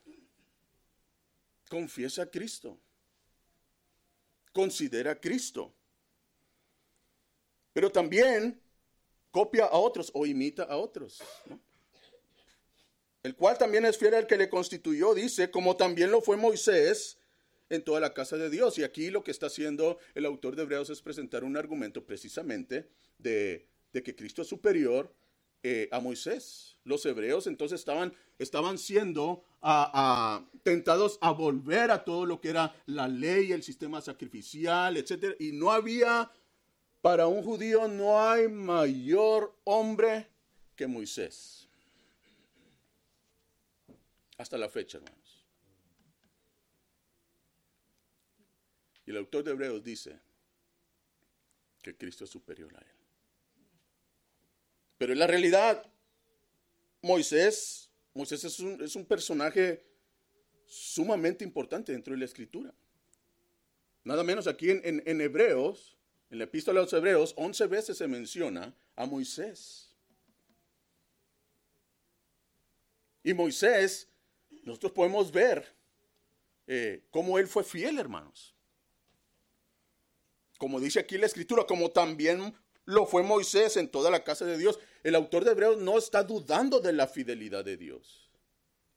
[1.71, 2.77] Confiesa a Cristo.
[4.51, 5.73] Considera a Cristo.
[7.71, 8.59] Pero también
[9.31, 11.23] copia a otros o imita a otros.
[13.23, 17.17] El cual también es fiel al que le constituyó, dice, como también lo fue Moisés
[17.69, 18.77] en toda la casa de Dios.
[18.77, 22.89] Y aquí lo que está haciendo el autor de Hebreos es presentar un argumento precisamente
[23.17, 25.15] de, que Cristo es superior
[25.63, 26.77] eh, a Moisés.
[26.83, 29.43] Los hebreos entonces estaban, estaban siendo
[30.63, 35.35] tentados a volver a todo lo que era la ley, el sistema sacrificial, etc.
[35.39, 36.31] Y no había,
[37.01, 40.27] para un judío no hay mayor hombre
[40.75, 41.67] que Moisés.
[44.37, 45.21] Hasta la fecha, hermano.
[49.05, 50.19] Y el autor de Hebreos dice
[51.81, 53.00] que Cristo es superior a él.
[55.01, 55.83] Pero en la realidad,
[57.01, 59.83] Moisés, Moisés es un, es un personaje
[60.67, 62.71] sumamente importante dentro de la escritura.
[64.03, 65.97] Nada menos aquí en, en, Hebreos,
[66.29, 69.91] en la epístola de los Hebreos, 11 veces se menciona a Moisés.
[73.23, 74.07] Y Moisés,
[74.61, 75.65] nosotros podemos ver
[76.67, 78.53] eh, cómo él fue fiel, hermanos
[80.59, 82.53] como dice aquí la escritura, como también
[82.85, 84.79] lo fue Moisés en toda la casa de Dios.
[85.03, 88.29] El autor de Hebreos no está dudando de la fidelidad de Dios.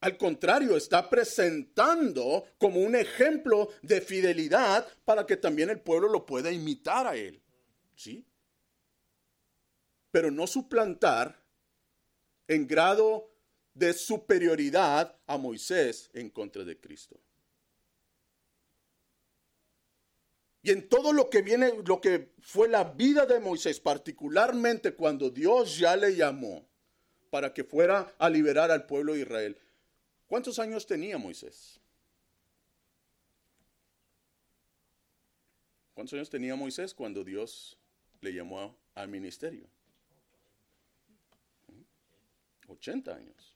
[0.01, 6.27] Al contrario, está presentando como un ejemplo de fidelidad para que también el pueblo lo
[6.27, 7.41] pueda imitar a él.
[7.95, 8.27] ¿Sí?
[10.11, 11.43] Pero no suplantar
[12.49, 13.31] en grado
[13.73, 17.19] de superioridad a Moisés en contra de Cristo.
[20.65, 25.29] Y en todo lo que viene, lo que fue la vida de Moisés, particularmente cuando
[25.29, 26.67] Dios ya le llamó
[27.29, 29.59] para que fuera a liberar al pueblo de Israel.
[30.27, 31.79] ¿Cuántos años tenía Moisés?
[35.93, 37.77] ¿Cuántos años tenía Moisés cuando Dios
[38.23, 39.69] le llamó al ministerio?
[42.69, 43.55] 80 años.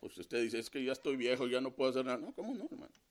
[0.00, 2.18] Pues usted dice, es que ya estoy viejo, ya no puedo hacer nada.
[2.18, 3.07] No, ¿cómo no, hermano?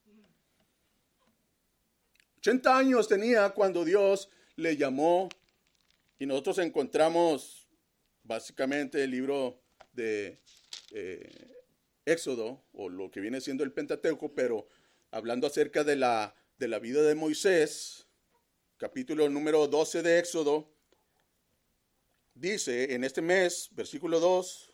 [2.48, 5.28] 80 años tenía cuando Dios le llamó
[6.18, 7.68] y nosotros encontramos
[8.24, 9.60] básicamente el libro
[9.92, 10.40] de
[10.92, 11.30] eh,
[12.06, 14.66] Éxodo o lo que viene siendo el Pentateuco, pero
[15.12, 18.08] hablando acerca de la, de la vida de Moisés,
[18.78, 20.72] capítulo número 12 de Éxodo,
[22.34, 24.74] dice en este mes, versículo 2,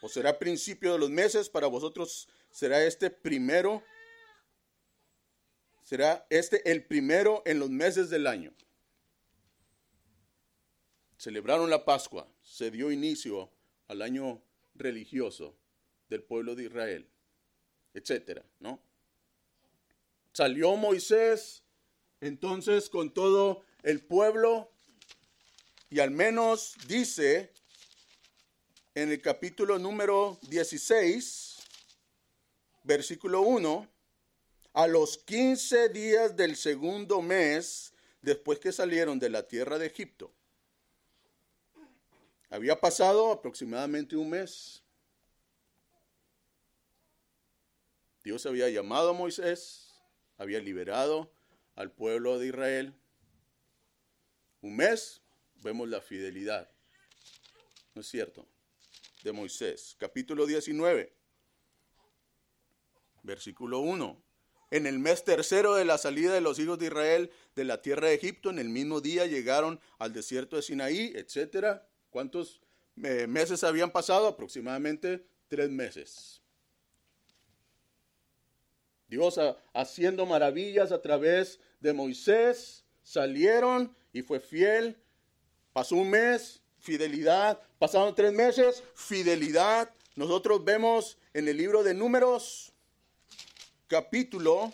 [0.00, 3.82] o será principio de los meses, para vosotros será este primero
[5.90, 8.54] será este el primero en los meses del año.
[11.16, 13.50] Celebraron la Pascua, se dio inicio
[13.88, 14.40] al año
[14.76, 15.56] religioso
[16.08, 17.10] del pueblo de Israel,
[17.92, 18.80] etcétera, ¿no?
[20.32, 21.64] Salió Moisés
[22.20, 24.70] entonces con todo el pueblo
[25.90, 27.52] y al menos dice
[28.94, 31.56] en el capítulo número 16,
[32.84, 33.89] versículo 1,
[34.72, 37.92] a los 15 días del segundo mes,
[38.22, 40.32] después que salieron de la tierra de Egipto.
[42.50, 44.82] Había pasado aproximadamente un mes.
[48.22, 49.94] Dios había llamado a Moisés,
[50.36, 51.32] había liberado
[51.74, 52.94] al pueblo de Israel.
[54.60, 55.22] Un mes,
[55.62, 56.70] vemos la fidelidad.
[57.94, 58.46] ¿No es cierto?
[59.22, 59.96] De Moisés.
[59.98, 61.12] Capítulo 19,
[63.22, 64.29] versículo 1
[64.70, 68.08] en el mes tercero de la salida de los hijos de Israel de la tierra
[68.08, 71.86] de Egipto, en el mismo día llegaron al desierto de Sinaí, etcétera.
[72.10, 72.60] ¿Cuántos
[73.02, 74.26] eh, meses habían pasado?
[74.26, 76.40] Aproximadamente tres meses.
[79.08, 79.40] Dios
[79.74, 84.96] haciendo maravillas a través de Moisés, salieron y fue fiel.
[85.72, 87.60] Pasó un mes, fidelidad.
[87.80, 89.90] Pasaron tres meses, fidelidad.
[90.14, 92.69] Nosotros vemos en el libro de números
[93.90, 94.72] capítulo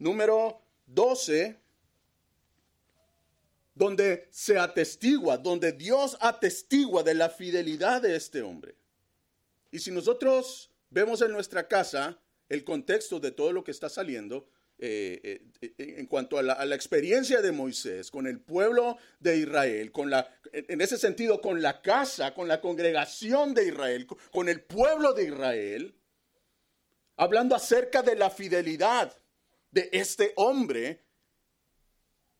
[0.00, 1.56] número 12,
[3.72, 8.74] donde se atestigua, donde Dios atestigua de la fidelidad de este hombre.
[9.70, 12.18] Y si nosotros vemos en nuestra casa
[12.48, 14.48] el contexto de todo lo que está saliendo,
[14.78, 20.10] eh, eh, en cuanto a la, experiencia de Moisés con el pueblo de Israel, con
[20.10, 25.12] la, en ese sentido, con la casa, con la congregación de Israel, con el pueblo
[25.12, 25.94] de Israel,
[27.16, 29.16] hablando acerca de la fidelidad
[29.70, 31.04] de este hombre,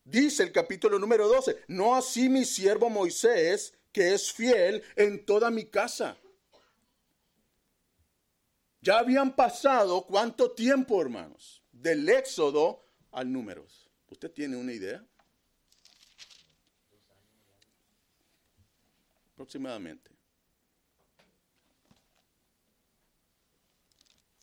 [0.04, 5.50] dice el capítulo número 12, no así mi siervo Moisés, que es fiel en toda
[5.50, 6.16] mi casa.
[8.80, 13.90] Ya habían pasado cuánto tiempo, hermanos, del éxodo al números.
[14.08, 15.04] ¿Usted tiene una idea?
[19.32, 20.15] Aproximadamente.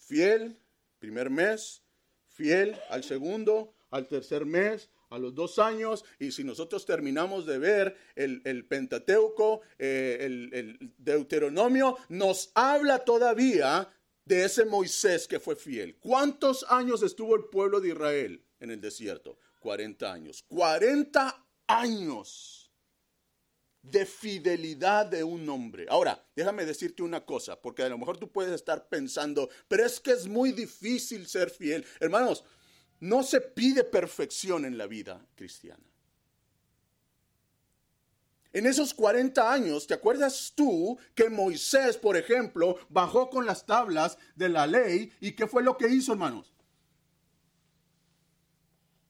[0.06, 0.58] Fiel,
[1.00, 1.84] primer mes,
[2.28, 7.60] fiel al segundo, al tercer mes, a los dos años, y si nosotros terminamos de
[7.60, 13.88] ver el, Pentateuco, eh, el, el Deuteronomio, nos habla todavía
[14.26, 15.98] de ese Moisés que fue fiel.
[15.98, 19.38] ¿Cuántos años estuvo el pueblo de Israel en el desierto?
[19.60, 20.44] 40 años.
[20.48, 22.63] 40 años
[23.94, 25.86] de fidelidad de un hombre.
[25.88, 30.00] Ahora, déjame decirte una cosa, porque a lo mejor tú puedes estar pensando, pero es
[30.00, 31.86] que es muy difícil ser fiel.
[32.00, 32.44] Hermanos,
[33.00, 35.84] no se pide perfección en la vida cristiana.
[38.52, 44.18] En esos 40 años, ¿te acuerdas tú que Moisés, por ejemplo, bajó con las tablas
[44.36, 46.52] de la ley y qué fue lo que hizo, hermanos?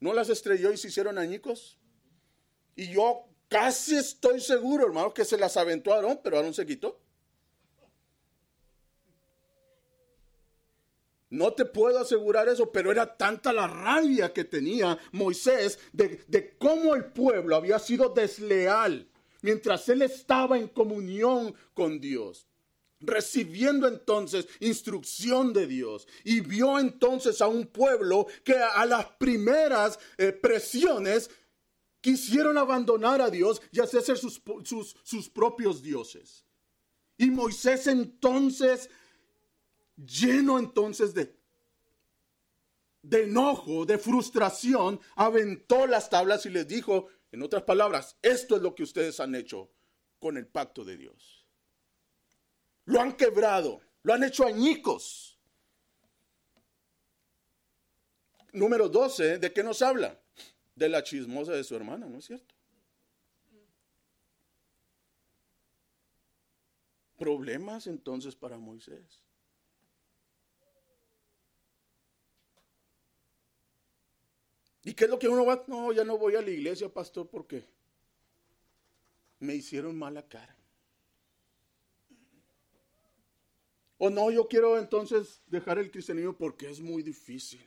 [0.01, 1.77] ¿No las estrelló y se hicieron añicos?
[2.75, 6.65] Y yo casi estoy seguro, hermano, que se las aventó a Aarón, pero Aarón se
[6.65, 6.99] quitó.
[11.29, 16.57] No te puedo asegurar eso, pero era tanta la rabia que tenía Moisés de, de
[16.57, 19.07] cómo el pueblo había sido desleal
[19.43, 22.47] mientras él estaba en comunión con Dios
[23.05, 29.99] recibiendo entonces instrucción de Dios y vio entonces a un pueblo que a las primeras
[30.17, 31.29] eh, presiones
[32.03, 36.45] quisieron abandonar a Dios y hacerse sus, sus, sus propios dioses.
[37.17, 38.89] Y Moisés entonces,
[39.95, 41.33] lleno entonces de,
[43.03, 48.61] de enojo, de frustración, aventó las tablas y les dijo, en otras palabras, esto es
[48.61, 49.71] lo que ustedes han hecho
[50.19, 51.47] con el pacto de Dios.
[52.83, 55.39] Lo han quebrado, lo han hecho añicos.
[58.51, 60.19] Número 12, ¿de qué nos habla?
[60.75, 62.55] De la chismosa de su hermana, ¿no es cierto?
[67.17, 69.23] Problemas entonces para Moisés.
[74.83, 75.63] ¿Y qué es lo que uno va?
[75.67, 77.65] No, ya no voy a la iglesia, pastor, porque
[79.39, 80.57] me hicieron mala cara.
[83.97, 87.61] O no, yo quiero entonces dejar el cristianismo porque es muy difícil.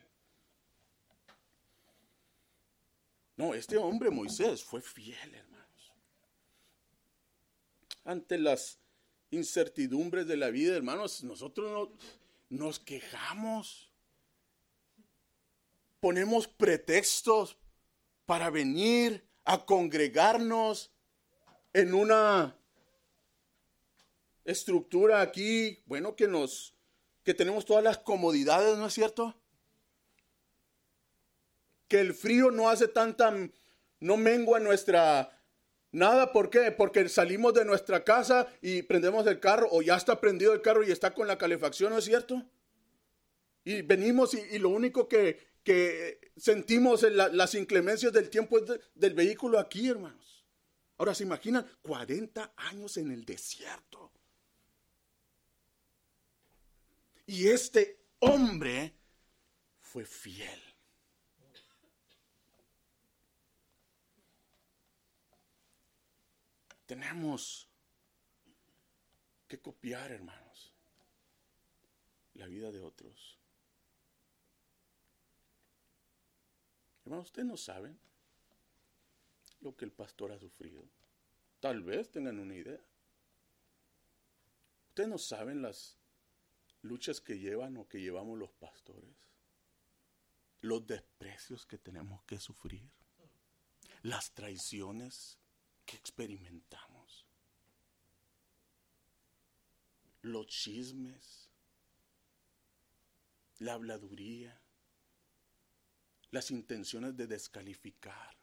[3.36, 5.92] No, este hombre Moisés fue fiel, hermanos.
[8.04, 8.78] Ante las
[9.30, 11.92] incertidumbres de la vida, hermanos, nosotros no,
[12.48, 13.86] nos quejamos
[16.00, 17.56] ponemos pretextos
[18.26, 20.92] para venir a congregarnos
[21.72, 22.56] en una
[24.44, 26.74] estructura aquí, bueno, que nos
[27.24, 29.34] que tenemos todas las comodidades, ¿no es cierto?
[31.88, 33.34] Que el frío no hace tanta
[34.00, 35.30] no mengua nuestra
[35.92, 36.70] nada, ¿por qué?
[36.72, 40.84] Porque salimos de nuestra casa y prendemos el carro o ya está prendido el carro
[40.84, 42.42] y está con la calefacción, ¿no es cierto?
[43.64, 49.58] Y venimos y lo único que, que sentimos en las inclemencias del tiempo del vehículo
[49.58, 50.44] aquí, hermanos.
[50.98, 54.12] Ahora se imaginan 40 años en el desierto.
[57.26, 58.94] Y este hombre
[59.80, 60.65] fue fiel.
[66.86, 67.68] Tenemos
[69.48, 70.72] que copiar, hermanos,
[72.34, 73.38] la vida de otros.
[77.04, 77.98] Hermanos, ustedes no saben
[79.60, 80.84] lo que el pastor ha sufrido.
[81.60, 82.80] Tal vez tengan una idea.
[84.88, 85.98] Ustedes no saben las
[86.82, 89.14] luchas que llevan o que llevamos los pastores.
[90.60, 92.88] Los desprecios que tenemos que sufrir.
[94.02, 95.38] Las traiciones
[95.86, 97.26] que experimentamos.
[100.22, 101.48] Los chismes.
[103.58, 104.60] La habladuría
[106.30, 108.36] las intenciones de descalificar,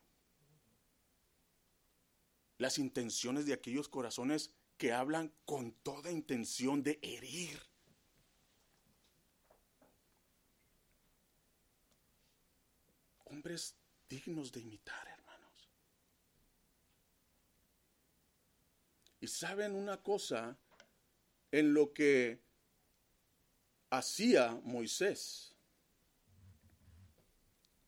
[2.57, 7.61] las intenciones de aquellos corazones que hablan con toda intención de herir.
[13.25, 13.75] Hombres
[14.09, 15.69] dignos de imitar, hermanos.
[19.23, 20.59] Y saben una cosa
[21.49, 22.41] en lo que
[23.89, 25.55] hacía Moisés.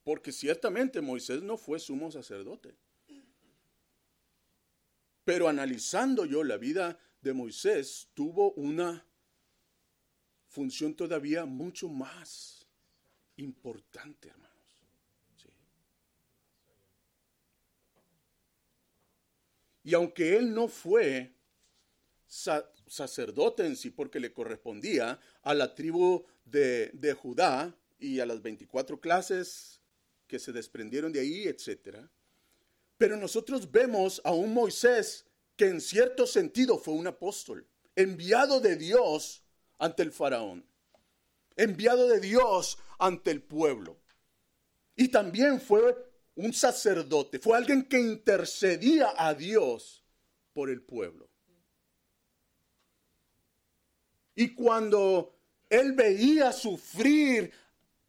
[0.06, 2.78] Porque ciertamente Moisés no fue sumo sacerdote.
[5.26, 9.06] Pero analizando yo la vida de Moisés, tuvo una
[10.48, 12.66] función todavía mucho más
[13.36, 14.65] importante, hermanos.
[19.86, 21.32] Y aunque él no fue
[22.28, 28.42] sacerdote en sí, porque le correspondía a la tribu de, de Judá y a las
[28.42, 29.80] 24 clases
[30.26, 32.10] que se desprendieron de ahí, etcétera,
[32.98, 35.24] pero nosotros vemos a un Moisés
[35.56, 39.44] que en cierto sentido fue un apóstol, enviado de Dios
[39.78, 40.66] ante el faraón,
[41.56, 44.00] enviado de Dios ante el pueblo.
[44.96, 46.05] Y también fue
[46.36, 50.04] un sacerdote, fue alguien que intercedía a Dios
[50.54, 51.30] por el pueblo.
[54.36, 55.38] Y cuando
[55.70, 57.52] él veía sufrir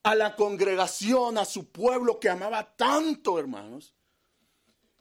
[0.03, 3.95] a la congregación, a su pueblo que amaba tanto, hermanos,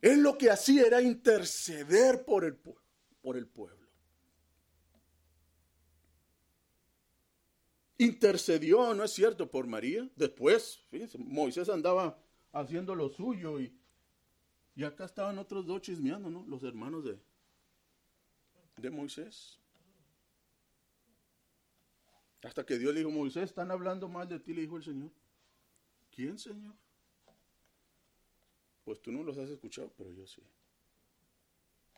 [0.02, 2.56] él lo que hacía era interceder por el,
[3.22, 3.90] por el pueblo.
[7.98, 10.08] Intercedió, ¿no es cierto?, por María.
[10.16, 10.86] Después,
[11.18, 12.20] Moisés andaba
[12.56, 13.78] haciendo lo suyo y,
[14.76, 16.46] y acá estaban otros dos chismeando, ¿no?
[16.48, 17.20] Los hermanos de,
[18.78, 19.60] de Moisés.
[22.44, 25.12] Hasta que Dios le dijo, Moisés, están hablando mal de ti, le dijo el Señor.
[26.12, 26.74] ¿Quién, Señor?
[28.86, 30.42] Pues tú no los has escuchado, pero yo sí.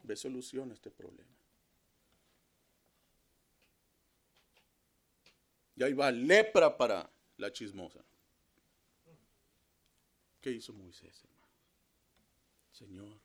[0.03, 1.29] Ve solución a este problema.
[5.75, 8.06] Y ahí va lepra para la chismosa.
[10.41, 11.47] ¿Qué hizo Moisés, hermano?
[12.71, 13.19] Señor,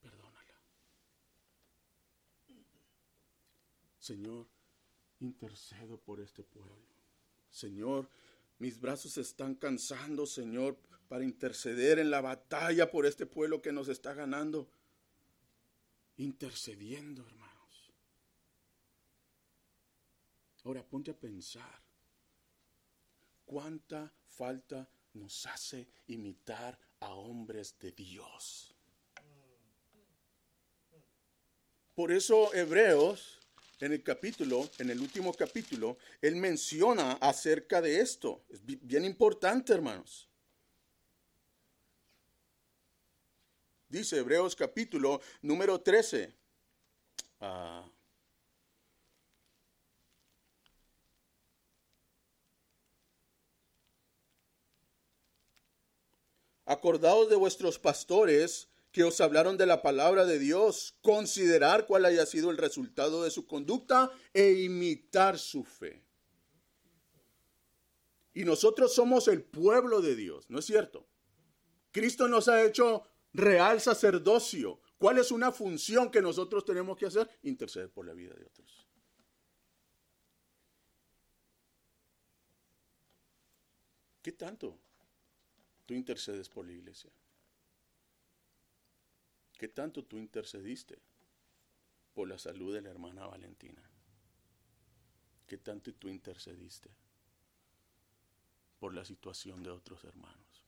[0.00, 0.60] perdónala.
[3.98, 4.46] Señor,
[5.20, 6.94] intercedo por este pueblo.
[7.50, 8.08] Señor,
[8.58, 10.76] mis brazos se están cansando, Señor,
[11.08, 14.68] para interceder en la batalla por este pueblo que nos está ganando.
[16.16, 17.92] Intercediendo, hermanos.
[20.64, 21.82] Ahora ponte a pensar.
[23.44, 28.74] ¿Cuánta falta nos hace imitar a hombres de Dios?
[31.94, 33.38] Por eso Hebreos
[33.80, 38.44] en el capítulo, en el último capítulo, él menciona acerca de esto.
[38.48, 40.28] Es bien importante, hermanos.
[43.88, 46.32] Dice Hebreos capítulo número 13.
[47.40, 47.88] Ah.
[56.66, 62.24] Acordaos de vuestros pastores que os hablaron de la palabra de Dios, considerar cuál haya
[62.26, 66.04] sido el resultado de su conducta e imitar su fe.
[68.34, 71.08] Y nosotros somos el pueblo de Dios, ¿no es cierto?
[71.90, 73.02] Cristo nos ha hecho
[73.32, 74.80] real sacerdocio.
[74.96, 77.28] ¿Cuál es una función que nosotros tenemos que hacer?
[77.42, 78.88] Interceder por la vida de otros.
[84.22, 84.83] ¿Qué tanto
[85.86, 87.10] tú intercedes por la iglesia?
[89.58, 90.98] ¿Qué tanto tú intercediste
[92.12, 93.82] por la salud de la hermana Valentina?
[95.46, 96.90] ¿Qué tanto tú intercediste
[98.78, 100.64] por la situación de otros hermanos?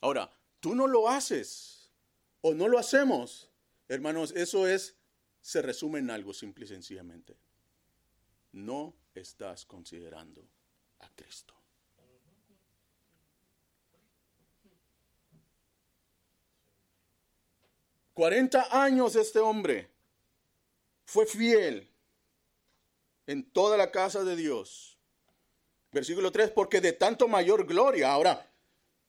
[0.00, 0.30] Ahora,
[0.60, 1.90] tú no lo haces
[2.42, 3.50] o no lo hacemos,
[3.88, 4.96] hermanos, eso es,
[5.40, 7.36] se resume en algo simple y sencillamente.
[8.52, 10.46] No estás considerando
[11.00, 11.54] a Cristo.
[18.16, 19.90] 40 años este hombre
[21.04, 21.86] fue fiel
[23.26, 24.98] en toda la casa de Dios.
[25.92, 28.10] Versículo 3, porque de tanto mayor gloria.
[28.10, 28.50] Ahora,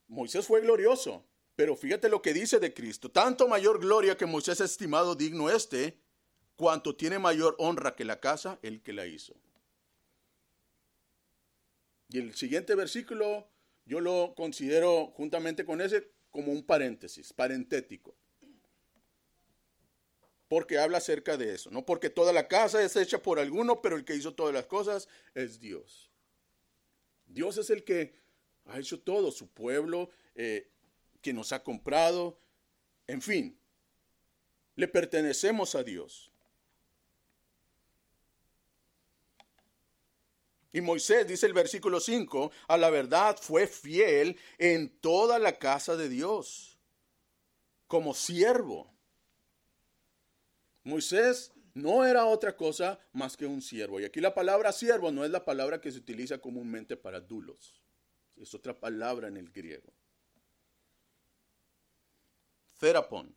[0.09, 3.09] Moisés fue glorioso, pero fíjate lo que dice de Cristo.
[3.09, 5.97] Tanto mayor gloria que Moisés estimado digno este,
[6.57, 9.33] cuanto tiene mayor honra que la casa, el que la hizo.
[12.09, 13.47] Y el siguiente versículo
[13.85, 18.17] yo lo considero juntamente con ese como un paréntesis, parentético
[20.47, 23.95] porque habla acerca de eso, no porque toda la casa es hecha por alguno, pero
[23.95, 26.09] el que hizo todas las cosas es Dios.
[27.25, 28.13] Dios es el que
[28.65, 30.69] ha hecho todo, su pueblo, eh,
[31.21, 32.39] que nos ha comprado,
[33.07, 33.57] en fin.
[34.75, 36.31] le pertenecemos a Dios.
[40.71, 45.95] Y Moisés, dice el versículo 5, a la verdad fue fiel en toda la casa
[45.95, 46.77] de Dios,
[47.87, 48.96] como siervo.
[50.87, 53.99] Moisés no era otra cosa más que un siervo.
[53.99, 57.81] Y aquí la palabra siervo no es la palabra que se utiliza comúnmente para dulos.
[58.37, 59.93] Es otra palabra en el griego.
[62.79, 63.35] Therapon.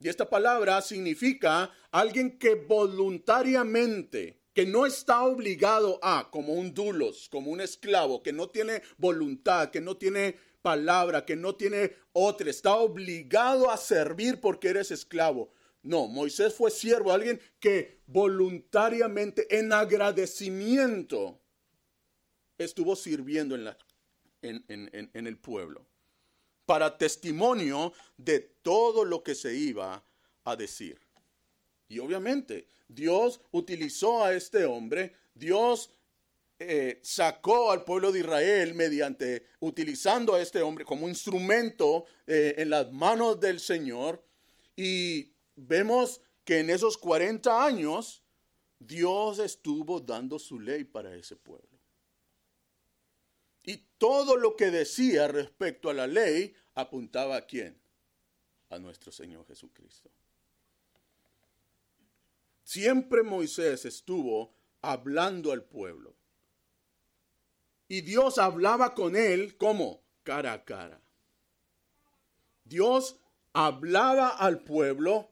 [0.00, 7.28] Y esta palabra significa alguien que voluntariamente que no está obligado a, como un dulos,
[7.28, 12.48] como un esclavo, que no tiene voluntad, que no tiene palabra, que no tiene otra,
[12.48, 15.52] está obligado a servir porque eres esclavo.
[15.82, 21.38] No, Moisés fue siervo, alguien que voluntariamente, en agradecimiento,
[22.56, 23.76] estuvo sirviendo en, la,
[24.40, 24.64] en,
[25.12, 25.86] en el pueblo,
[26.64, 30.02] para testimonio de todo lo que se iba
[30.44, 30.98] a decir.
[31.88, 35.90] Y obviamente Dios utilizó a este hombre, Dios
[36.58, 42.70] eh, sacó al pueblo de Israel mediante, utilizando a este hombre como instrumento eh, en
[42.70, 44.24] las manos del Señor.
[44.76, 48.22] Y vemos que en esos 40 años
[48.78, 51.78] Dios estuvo dando su ley para ese pueblo.
[53.64, 57.80] Y todo lo que decía respecto a la ley apuntaba a quién?
[58.68, 60.10] A nuestro Señor Jesucristo.
[62.62, 66.14] Siempre Moisés estuvo hablando al pueblo.
[67.88, 71.00] Y Dios hablaba con él como cara a cara.
[72.64, 73.18] Dios
[73.52, 75.30] hablaba al pueblo.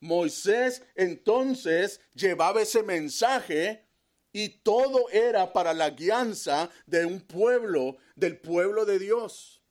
[0.00, 3.86] Moisés entonces llevaba ese mensaje
[4.32, 9.62] y todo era para la guianza de un pueblo, del pueblo de Dios.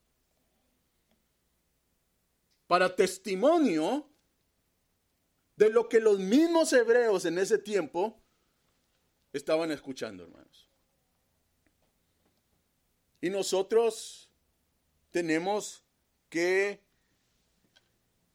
[2.67, 4.09] Para testimonio
[5.57, 8.22] de lo que los mismos hebreos en ese tiempo
[9.34, 10.70] estaban escuchando, hermanos.
[13.22, 14.28] Y nosotros
[15.11, 15.84] tenemos
[16.30, 16.82] que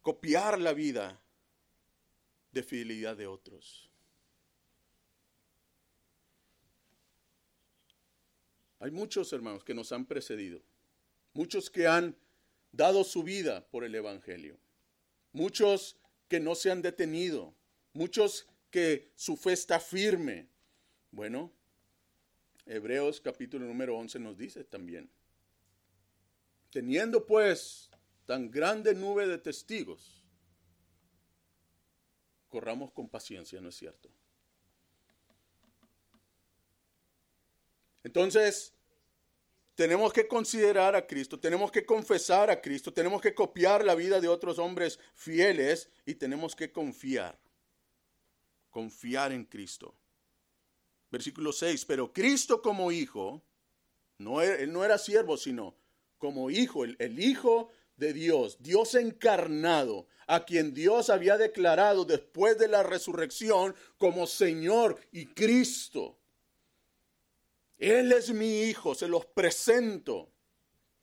[0.00, 1.20] copiar la vida
[2.52, 3.90] de fidelidad de otros.
[8.78, 10.62] Hay muchos hermanos que nos han precedido,
[11.32, 12.16] muchos que han
[12.70, 14.58] dado su vida por el Evangelio,
[15.32, 15.96] muchos
[16.28, 17.54] que no se han detenido,
[17.94, 20.48] muchos que su fe está firme.
[21.10, 21.50] Bueno,
[22.66, 25.08] Hebreos capítulo número 11 nos dice también,
[26.70, 27.88] teniendo pues
[28.26, 30.24] tan grande nube de testigos,
[32.48, 34.10] corramos con paciencia, ¿no es cierto?
[38.02, 38.72] Entonces,
[39.76, 44.20] tenemos que considerar a Cristo, tenemos que confesar a Cristo, tenemos que copiar la vida
[44.20, 47.38] de otros hombres fieles y tenemos que confiar,
[48.70, 49.94] confiar en Cristo.
[51.10, 53.42] Versículo 6, pero Cristo como hijo,
[54.18, 55.76] no, e, él no era siervo, sino
[56.18, 62.58] como hijo, el, el hijo de Dios, Dios encarnado, a quien Dios había declarado después
[62.58, 66.18] de la resurrección como Señor y Cristo.
[67.78, 70.30] Él es mi hijo, se los presento.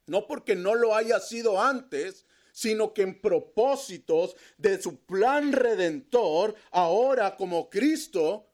[0.06, 6.56] No porque no lo haya sido antes, sino que en propósitos de su plan redentor,
[6.72, 8.48] ahora como Cristo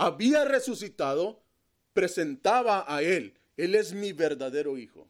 [0.00, 1.42] había resucitado,
[1.92, 3.38] presentaba a Él.
[3.58, 5.06] Él es mi verdadero hijo.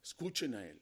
[0.00, 0.80] Escuchen a Él.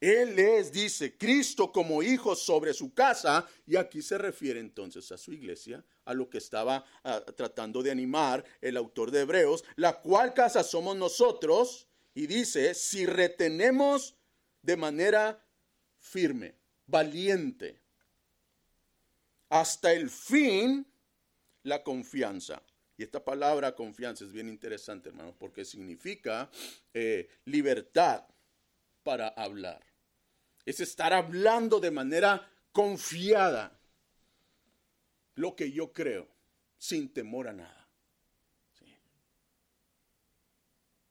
[0.00, 5.18] Él es, dice, Cristo como hijo sobre su casa, y aquí se refiere entonces a
[5.18, 10.00] su iglesia, a lo que estaba ah, tratando de animar el autor de Hebreos, la
[10.00, 14.16] cual casa somos nosotros, y dice, si retenemos
[14.62, 15.44] de manera
[15.98, 16.54] firme,
[16.86, 17.82] valiente,
[19.48, 20.86] hasta el fin
[21.62, 22.62] la confianza.
[22.96, 26.50] Y esta palabra confianza es bien interesante, hermanos, porque significa
[26.92, 28.24] eh, libertad
[29.02, 29.88] para hablar
[30.68, 33.80] es estar hablando de manera confiada
[35.34, 36.28] lo que yo creo,
[36.76, 37.88] sin temor a nada.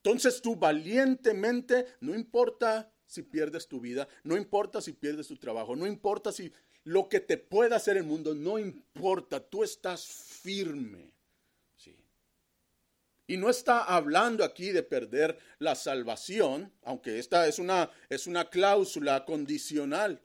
[0.03, 5.75] Entonces tú valientemente, no importa si pierdes tu vida, no importa si pierdes tu trabajo,
[5.75, 6.53] no importa si
[6.87, 11.11] lo que te pueda hacer el mundo, no importa, tú estás firme
[13.29, 18.49] y no está hablando aquí de perder la salvación, aunque esta es una, es una
[18.49, 20.21] cláusula condicional.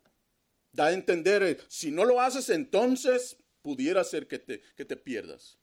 [0.71, 4.97] Da a entender, eh, si no lo haces, entonces pudiera ser que te, que te
[4.97, 5.59] pierdas.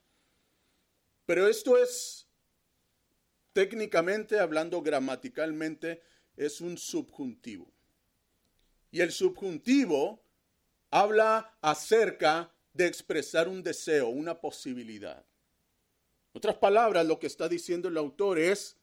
[1.25, 2.27] Pero esto es
[3.53, 6.01] técnicamente, hablando gramaticalmente,
[6.35, 7.71] es un subjuntivo.
[8.91, 10.21] Y el subjuntivo
[10.91, 15.25] habla acerca de expresar un deseo, una posibilidad.
[16.33, 18.77] En otras palabras, lo que está diciendo el autor es,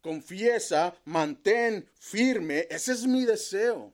[0.00, 3.92] confiesa, mantén firme, ese es mi deseo,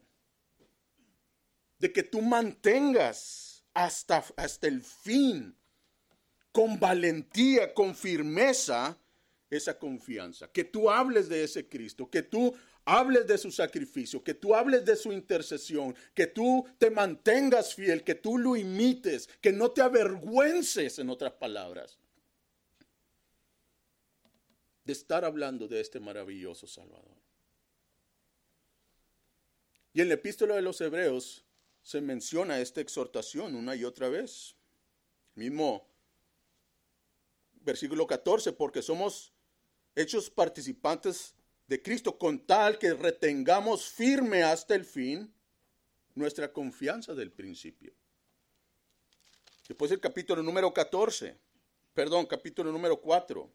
[1.77, 5.55] de que tú mantengas hasta, hasta el fin,
[6.51, 8.97] con valentía, con firmeza,
[9.49, 12.55] esa confianza, que tú hables de ese Cristo, que tú
[12.89, 18.03] hables de su sacrificio, que tú hables de su intercesión, que tú te mantengas fiel,
[18.03, 21.99] que tú lo imites, que no te avergüences, en otras palabras,
[24.83, 27.15] de estar hablando de este maravilloso Salvador.
[29.93, 31.45] Y en la epístola de los Hebreos
[31.83, 34.55] se menciona esta exhortación una y otra vez.
[35.35, 35.87] Mismo
[37.61, 39.31] versículo 14, porque somos
[39.95, 41.35] hechos participantes
[41.69, 45.31] de Cristo con tal que retengamos firme hasta el fin
[46.15, 47.93] nuestra confianza del principio.
[49.67, 51.37] Después el capítulo número 14,
[51.93, 53.47] perdón, capítulo número 4.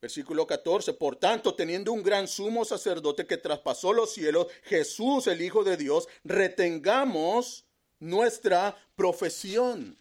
[0.00, 5.40] Versículo 14, por tanto, teniendo un gran sumo sacerdote que traspasó los cielos, Jesús, el
[5.42, 7.66] Hijo de Dios, retengamos
[8.00, 9.96] nuestra profesión.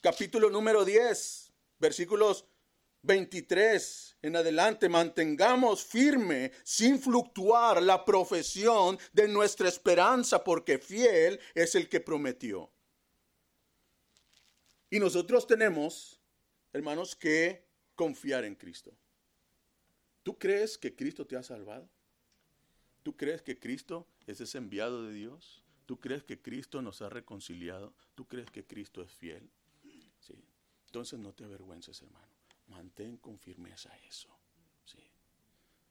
[0.00, 2.46] Capítulo número 10, versículos
[3.02, 11.74] 23 en adelante, mantengamos firme, sin fluctuar, la profesión de nuestra esperanza, porque fiel es
[11.74, 12.70] el que prometió.
[14.90, 16.20] Y nosotros tenemos,
[16.72, 18.92] hermanos, que confiar en Cristo.
[20.22, 21.88] ¿Tú crees que Cristo te ha salvado?
[23.02, 25.64] ¿Tú crees que Cristo es ese enviado de Dios?
[25.86, 27.94] ¿Tú crees que Cristo nos ha reconciliado?
[28.14, 29.48] ¿Tú crees que Cristo es fiel?
[30.20, 30.34] Sí.
[30.86, 32.27] Entonces no te avergüences, hermano
[32.68, 34.28] mantén con firmeza eso.
[34.84, 35.02] ¿sí?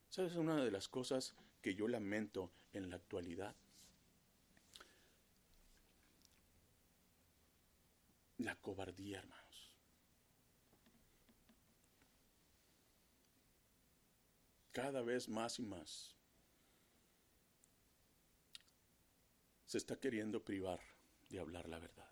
[0.10, 3.56] ¿Sabes una de las cosas que yo lamento en la actualidad?
[8.38, 9.74] La cobardía, hermanos.
[14.72, 16.18] Cada vez más y más
[19.66, 20.80] se está queriendo privar
[21.30, 22.10] de hablar la verdad.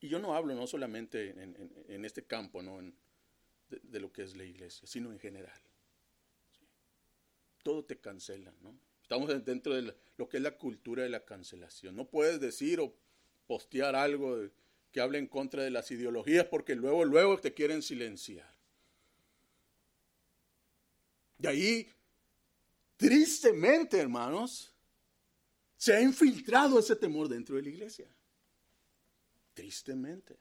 [0.00, 2.78] Y yo no hablo no solamente en, este campo, ¿no?
[2.78, 2.96] En,
[3.70, 5.60] de, lo que es la iglesia, sino en general.
[7.62, 8.78] Todo te cancela, ¿no?
[9.02, 11.96] Estamos dentro de lo que es la cultura de la cancelación.
[11.96, 12.94] No puedes decir o
[13.46, 14.48] postear algo
[14.92, 18.50] que hable en contra de las ideologías porque luego, luego te quieren silenciar.
[21.38, 21.88] De ahí,
[22.96, 24.72] tristemente, hermanos,
[25.76, 28.06] se ha infiltrado ese temor dentro de la iglesia.
[29.54, 30.36] Tristemente.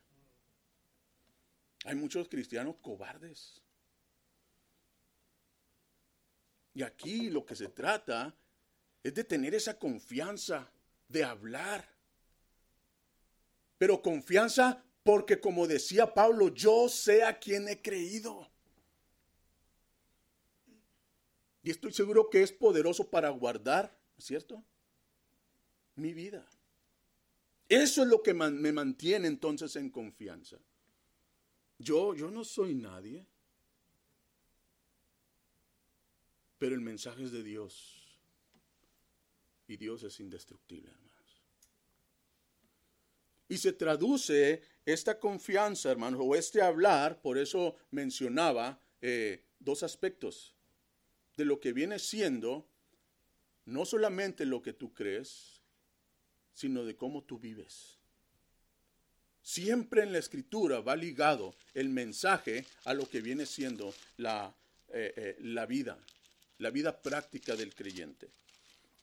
[1.86, 3.62] Hay muchos cristianos cobardes.
[6.74, 8.36] Y aquí lo que se trata
[9.04, 10.72] es de tener esa confianza,
[11.08, 11.88] de hablar.
[13.78, 18.50] Pero confianza porque como decía Pablo, yo sé a quién he creído.
[21.64, 24.64] Y estoy seguro que es poderoso para guardar, ¿cierto?
[25.96, 26.48] Mi vida.
[27.68, 30.58] Eso es lo que me mantiene entonces en confianza.
[31.80, 33.26] Yo, yo no soy nadie.
[36.60, 37.96] Pero el mensaje es de Dios.
[39.68, 41.10] Y Dios es indestructible, hermanos.
[43.48, 50.54] Y se traduce esta confianza, hermanos, o este hablar, por eso mencionaba eh, dos aspectos
[51.38, 52.68] de lo que viene siendo
[53.66, 55.62] no solamente lo que tú crees,
[56.54, 57.99] sino de cómo tú vives.
[59.50, 64.54] Siempre en la escritura va ligado el mensaje a lo que viene siendo la,
[64.90, 65.98] eh, eh, la vida,
[66.60, 68.30] la vida práctica del creyente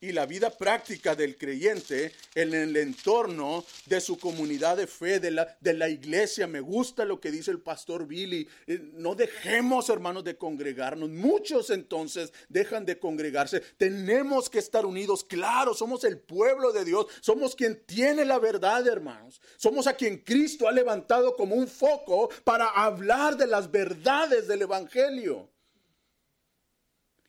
[0.00, 5.30] y la vida práctica del creyente en el entorno de su comunidad de fe, de
[5.30, 6.46] la, de la iglesia.
[6.46, 8.46] Me gusta lo que dice el pastor Billy.
[8.66, 11.08] Eh, no dejemos, hermanos, de congregarnos.
[11.08, 13.60] Muchos entonces dejan de congregarse.
[13.78, 15.24] Tenemos que estar unidos.
[15.24, 17.06] Claro, somos el pueblo de Dios.
[17.20, 19.40] Somos quien tiene la verdad, hermanos.
[19.56, 24.62] Somos a quien Cristo ha levantado como un foco para hablar de las verdades del
[24.62, 25.50] Evangelio.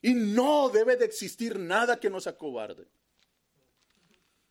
[0.02, 2.88] Y no debe de existir nada que nos acobarde.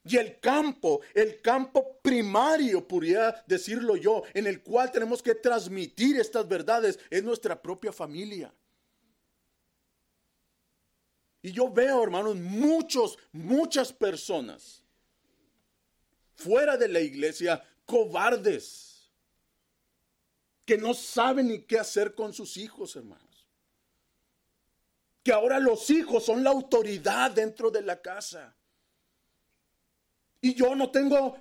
[0.05, 6.17] Y el campo, el campo primario, podría decirlo yo, en el cual tenemos que transmitir
[6.21, 8.55] estas verdades, es nuestra propia familia.
[11.43, 14.83] Y yo veo, hermanos, muchos, muchas personas
[16.37, 19.11] fuera de la iglesia cobardes,
[20.65, 23.26] que no saben ni qué hacer con sus hijos, hermanos.
[25.27, 28.55] Que ahora los hijos son la autoridad dentro de la casa.
[30.41, 31.37] Y yo no tengo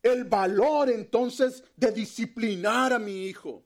[0.00, 3.64] el valor entonces de disciplinar a mi hijo,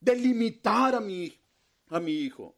[0.00, 1.32] de limitar a mi,
[1.90, 2.56] a mi hijo.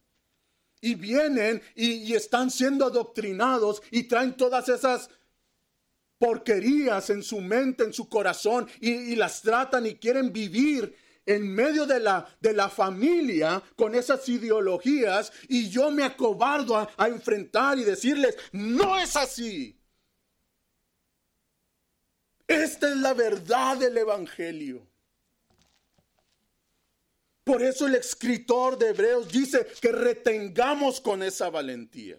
[0.81, 5.11] Y vienen y, están siendo adoctrinados y traen todas esas
[6.17, 10.97] porquerías en su mente, en su corazón, y, las tratan y quieren vivir
[11.29, 17.07] en medio de la, de la familia con esas ideologías y yo me acobardo a
[17.07, 19.79] enfrentar y decirles, no es así.
[22.47, 24.89] Esta es la verdad del Evangelio.
[27.43, 32.17] Por eso el escritor de Hebreos dice que retengamos con esa valentía.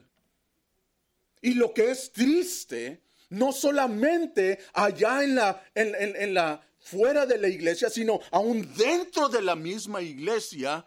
[1.42, 7.48] Y lo que es triste, no solamente allá en la, en, la fuera de la
[7.48, 10.84] iglesia, sino aún dentro de la misma iglesia,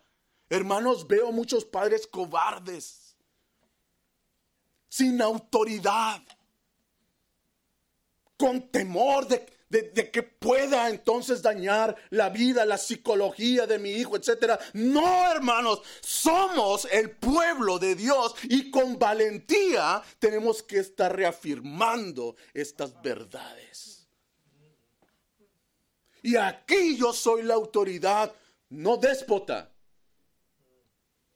[0.50, 3.16] hermanos, veo muchos padres cobardes,
[4.90, 6.22] sin autoridad
[8.38, 9.46] con temor de,
[10.12, 14.60] que pueda entonces dañar la vida, la psicología de mi hijo, etcétera.
[14.74, 23.02] No, hermanos, somos el pueblo de Dios y con valentía tenemos que estar reafirmando estas
[23.02, 24.03] verdades.
[26.24, 28.34] Y aquí yo soy la autoridad,
[28.70, 29.72] no déspota,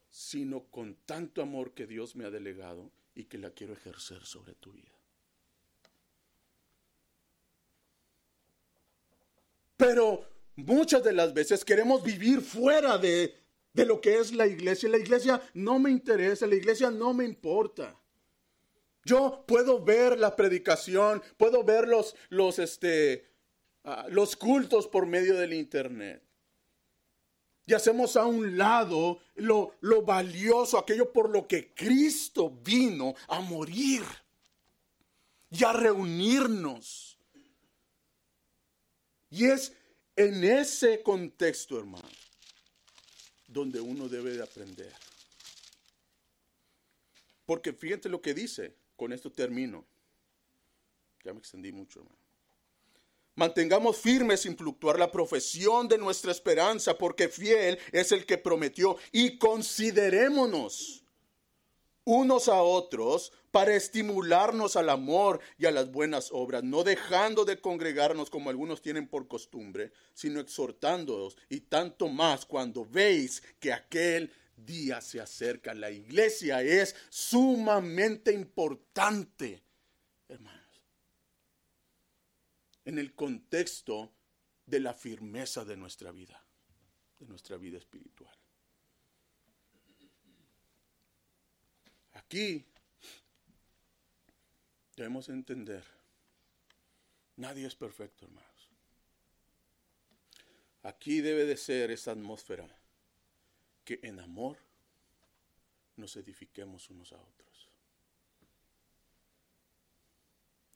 [0.09, 4.55] sino con tanto amor que Dios me ha delegado y que la quiero ejercer sobre
[4.55, 4.97] tu vida.
[9.75, 10.25] Pero
[10.55, 13.35] muchas de las veces queremos vivir fuera de,
[13.73, 14.87] lo que es la iglesia.
[14.87, 17.99] La iglesia no me interesa, la iglesia no me importa.
[19.03, 23.36] Yo puedo ver la predicación, puedo ver los, los, este,
[23.87, 26.21] ah, los cultos por medio del internet.
[27.65, 33.41] Y hacemos a un lado lo, lo valioso, aquello por lo que Cristo vino a
[33.41, 34.03] morir
[35.49, 37.17] y a reunirnos.
[39.29, 39.73] Y es
[40.15, 42.07] en ese contexto, hermano,
[43.47, 44.93] donde uno debe de aprender.
[47.45, 49.85] Porque fíjate lo que dice, con esto termino.
[51.23, 52.26] Ya me extendí mucho, hermano.
[53.37, 58.97] Mantengamos firmes sin fluctuar la profesión de nuestra esperanza, porque fiel es el que prometió.
[59.11, 61.03] Y considerémonos
[62.03, 67.61] unos a otros para estimularnos al amor y a las buenas obras, no dejando de
[67.61, 74.33] congregarnos como algunos tienen por costumbre, sino exhortándoos y tanto más cuando veis que aquel
[74.55, 75.75] día se acerca.
[75.75, 79.61] La iglesia es sumamente importante,
[80.27, 80.57] hermanos,
[82.87, 84.13] en el contexto
[84.65, 86.41] de la firmeza de nuestra vida,
[87.19, 88.33] de nuestra vida espiritual.
[92.13, 92.65] Aquí
[94.95, 95.83] debemos entender,
[97.35, 98.69] nadie es perfecto, hermanos.
[100.83, 102.69] Aquí debe de ser esa atmósfera
[103.83, 104.57] que en amor
[105.97, 107.69] nos edifiquemos unos a otros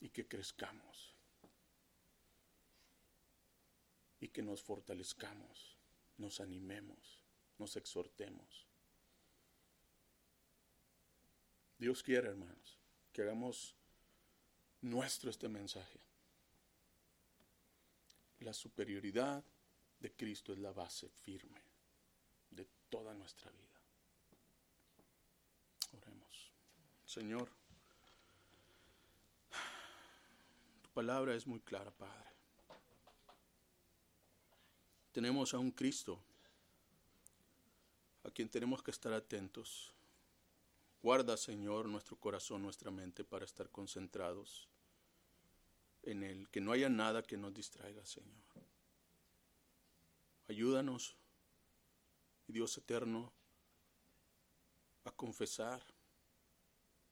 [0.01, 1.15] y que crezcamos
[4.21, 5.75] y que nos fortalezcamos,
[6.17, 7.19] nos animemos,
[7.57, 8.67] nos exhortemos.
[11.77, 12.77] Dios quiere, hermanos,
[13.11, 13.75] que hagamos
[14.81, 15.99] nuestro este mensaje.
[18.39, 19.43] La superioridad
[19.99, 21.61] de Cristo es la base firme
[22.51, 23.81] de toda nuestra vida.
[25.97, 26.51] Oremos.
[27.05, 27.49] Señor,
[30.83, 32.30] tu palabra es muy clara, Padre.
[35.11, 36.19] Tenemos a un Cristo
[38.23, 39.91] a quien tenemos que estar atentos.
[41.01, 44.67] Guarda, Señor, nuestro corazón, nuestra mente para estar concentrados
[46.03, 48.41] en Él, que no haya nada que nos distraiga, Señor.
[50.47, 51.15] Ayúdanos,
[52.47, 53.31] Dios eterno,
[55.05, 55.81] a confesar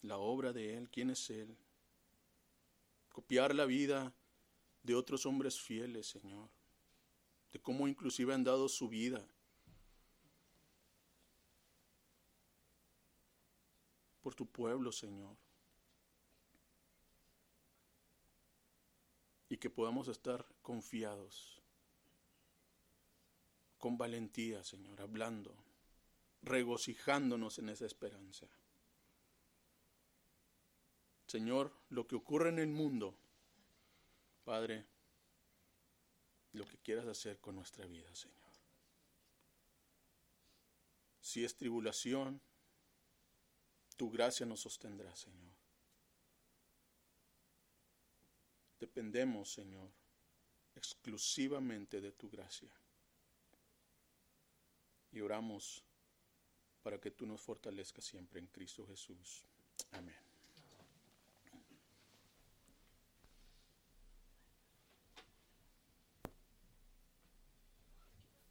[0.02, 1.56] la obra de Él, quién es Él,
[3.12, 4.14] copiar la vida
[4.84, 6.50] de otros hombres fieles, Señor,
[7.52, 9.28] de cómo inclusive han dado su vida
[14.22, 15.36] por tu pueblo, Señor.
[19.50, 21.60] Y que podamos estar confiados,
[23.80, 25.56] con valentía, Señor, hablando,
[26.44, 28.48] regocijándonos en esa esperanza.
[31.26, 33.16] Señor, lo que ocurre en el mundo,
[34.44, 34.86] Padre,
[36.54, 38.38] lo que quieras hacer con nuestra vida, Señor.
[41.22, 42.42] Si es tribulación,
[43.98, 45.52] Tu gracia nos sostendrá, Señor.
[48.80, 49.92] Dependemos, Señor,
[50.74, 52.72] exclusivamente de tu gracia.
[55.12, 55.84] Y oramos
[56.82, 59.44] para que tú nos fortalezcas siempre en Cristo Jesús.
[59.92, 60.29] Amén.